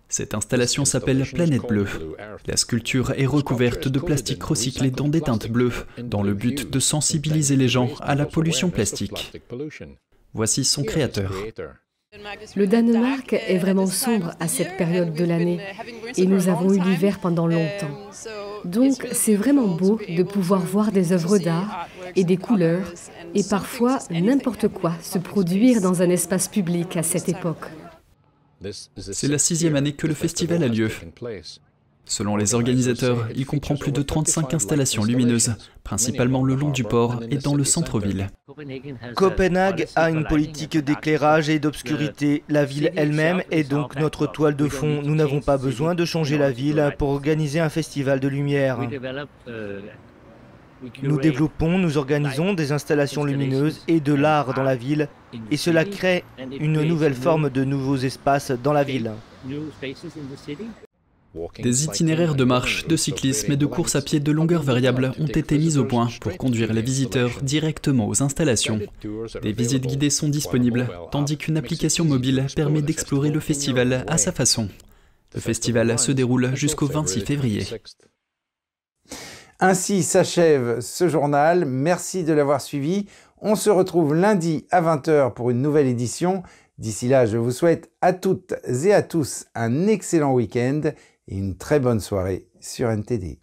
Cette 0.07 0.35
installation 0.35 0.85
s'appelle 0.85 1.25
Planète 1.33 1.67
Bleue. 1.67 1.87
La 2.45 2.57
sculpture 2.57 3.13
est 3.17 3.25
recouverte 3.25 3.87
de 3.87 3.99
plastique 3.99 4.43
recyclé 4.43 4.91
dans 4.91 5.07
des 5.07 5.21
teintes 5.21 5.49
bleues, 5.49 5.73
dans 5.97 6.21
le 6.21 6.33
but 6.33 6.69
de 6.69 6.79
sensibiliser 6.79 7.55
les 7.55 7.67
gens 7.67 7.89
à 8.01 8.15
la 8.15 8.25
pollution 8.25 8.69
plastique. 8.69 9.31
Voici 10.33 10.63
son 10.63 10.83
créateur. 10.83 11.33
Le 12.55 12.67
Danemark 12.67 13.33
est 13.33 13.57
vraiment 13.57 13.87
sombre 13.87 14.35
à 14.41 14.49
cette 14.49 14.75
période 14.75 15.13
de 15.13 15.23
l'année 15.23 15.61
et 16.17 16.25
nous 16.25 16.49
avons 16.49 16.73
eu 16.73 16.79
l'hiver 16.79 17.19
pendant 17.19 17.47
longtemps. 17.47 18.11
Donc 18.65 19.07
c'est 19.11 19.35
vraiment 19.35 19.67
beau 19.67 19.99
de 20.07 20.23
pouvoir 20.23 20.61
voir 20.61 20.91
des 20.91 21.13
œuvres 21.13 21.37
d'art 21.37 21.87
et 22.15 22.23
des 22.23 22.37
couleurs 22.37 22.93
et 23.33 23.43
parfois 23.43 23.99
n'importe 24.09 24.67
quoi 24.67 24.93
se 25.01 25.19
produire 25.19 25.81
dans 25.81 26.01
un 26.01 26.09
espace 26.09 26.47
public 26.47 26.97
à 26.97 27.03
cette 27.03 27.29
époque. 27.29 27.65
C'est 28.97 29.27
la 29.27 29.39
sixième 29.39 29.75
année 29.75 29.93
que 29.93 30.07
le 30.07 30.13
festival 30.13 30.63
a 30.63 30.67
lieu. 30.67 30.89
Selon 32.05 32.35
les 32.35 32.55
organisateurs, 32.55 33.27
il 33.35 33.45
comprend 33.45 33.75
plus 33.75 33.91
de 33.91 34.01
35 34.01 34.53
installations 34.53 35.03
lumineuses, 35.03 35.55
principalement 35.83 36.43
le 36.43 36.55
long 36.55 36.69
du 36.69 36.83
port 36.83 37.21
et 37.29 37.37
dans 37.37 37.55
le 37.55 37.63
centre-ville. 37.63 38.27
Copenhague 39.15 39.87
a 39.95 40.09
une 40.09 40.25
politique 40.25 40.77
d'éclairage 40.77 41.49
et 41.49 41.59
d'obscurité. 41.59 42.43
La 42.49 42.65
ville 42.65 42.91
elle-même 42.95 43.43
est 43.51 43.69
donc 43.69 43.95
notre 43.95 44.27
toile 44.27 44.55
de 44.55 44.67
fond. 44.67 45.01
Nous 45.03 45.15
n'avons 45.15 45.41
pas 45.41 45.57
besoin 45.57 45.95
de 45.95 46.03
changer 46.03 46.37
la 46.37 46.51
ville 46.51 46.93
pour 46.97 47.09
organiser 47.09 47.59
un 47.59 47.69
festival 47.69 48.19
de 48.19 48.27
lumière. 48.27 48.79
Nous 51.03 51.19
développons, 51.19 51.77
nous 51.77 51.97
organisons 51.97 52.53
des 52.53 52.71
installations 52.71 53.23
lumineuses 53.23 53.83
et 53.87 53.99
de 53.99 54.13
l'art 54.13 54.53
dans 54.53 54.63
la 54.63 54.75
ville, 54.75 55.07
et 55.51 55.57
cela 55.57 55.85
crée 55.85 56.23
une 56.59 56.81
nouvelle 56.81 57.13
forme 57.13 57.49
de 57.49 57.63
nouveaux 57.63 57.97
espaces 57.97 58.51
dans 58.51 58.73
la 58.73 58.83
ville. 58.83 59.11
Des 61.59 61.85
itinéraires 61.85 62.35
de 62.35 62.43
marche, 62.43 62.87
de 62.87 62.97
cyclisme 62.97 63.53
et 63.53 63.57
de 63.57 63.65
course 63.65 63.95
à 63.95 64.01
pied 64.01 64.19
de 64.19 64.31
longueur 64.31 64.63
variable 64.63 65.13
ont 65.17 65.27
été 65.27 65.57
mis 65.57 65.77
au 65.77 65.85
point 65.85 66.09
pour 66.19 66.35
conduire 66.37 66.73
les 66.73 66.81
visiteurs 66.81 67.41
directement 67.41 68.07
aux 68.07 68.21
installations. 68.21 68.79
Des 69.41 69.53
visites 69.53 69.87
guidées 69.87 70.09
sont 70.09 70.27
disponibles, 70.27 70.89
tandis 71.11 71.37
qu'une 71.37 71.57
application 71.57 72.03
mobile 72.03 72.47
permet 72.55 72.81
d'explorer 72.81 73.29
le 73.29 73.39
festival 73.39 74.03
à 74.07 74.17
sa 74.17 74.31
façon. 74.31 74.67
Le 75.33 75.39
festival 75.39 75.97
se 75.97 76.11
déroule 76.11 76.53
jusqu'au 76.55 76.87
26 76.87 77.21
février. 77.21 77.65
Ainsi 79.61 80.03
s'achève 80.03 80.81
ce 80.81 81.07
journal. 81.07 81.65
Merci 81.65 82.23
de 82.23 82.33
l'avoir 82.33 82.59
suivi. 82.59 83.05
On 83.39 83.55
se 83.55 83.69
retrouve 83.69 84.15
lundi 84.15 84.65
à 84.71 84.81
20h 84.81 85.33
pour 85.33 85.49
une 85.49 85.61
nouvelle 85.61 85.87
édition. 85.87 86.43
D'ici 86.77 87.07
là, 87.07 87.27
je 87.27 87.37
vous 87.37 87.51
souhaite 87.51 87.91
à 88.01 88.11
toutes 88.11 88.55
et 88.65 88.91
à 88.91 89.03
tous 89.03 89.45
un 89.53 89.87
excellent 89.87 90.33
week-end 90.33 90.81
une 91.37 91.57
très 91.57 91.79
bonne 91.79 91.99
soirée 91.99 92.47
sur 92.59 92.89
NTD. 92.89 93.40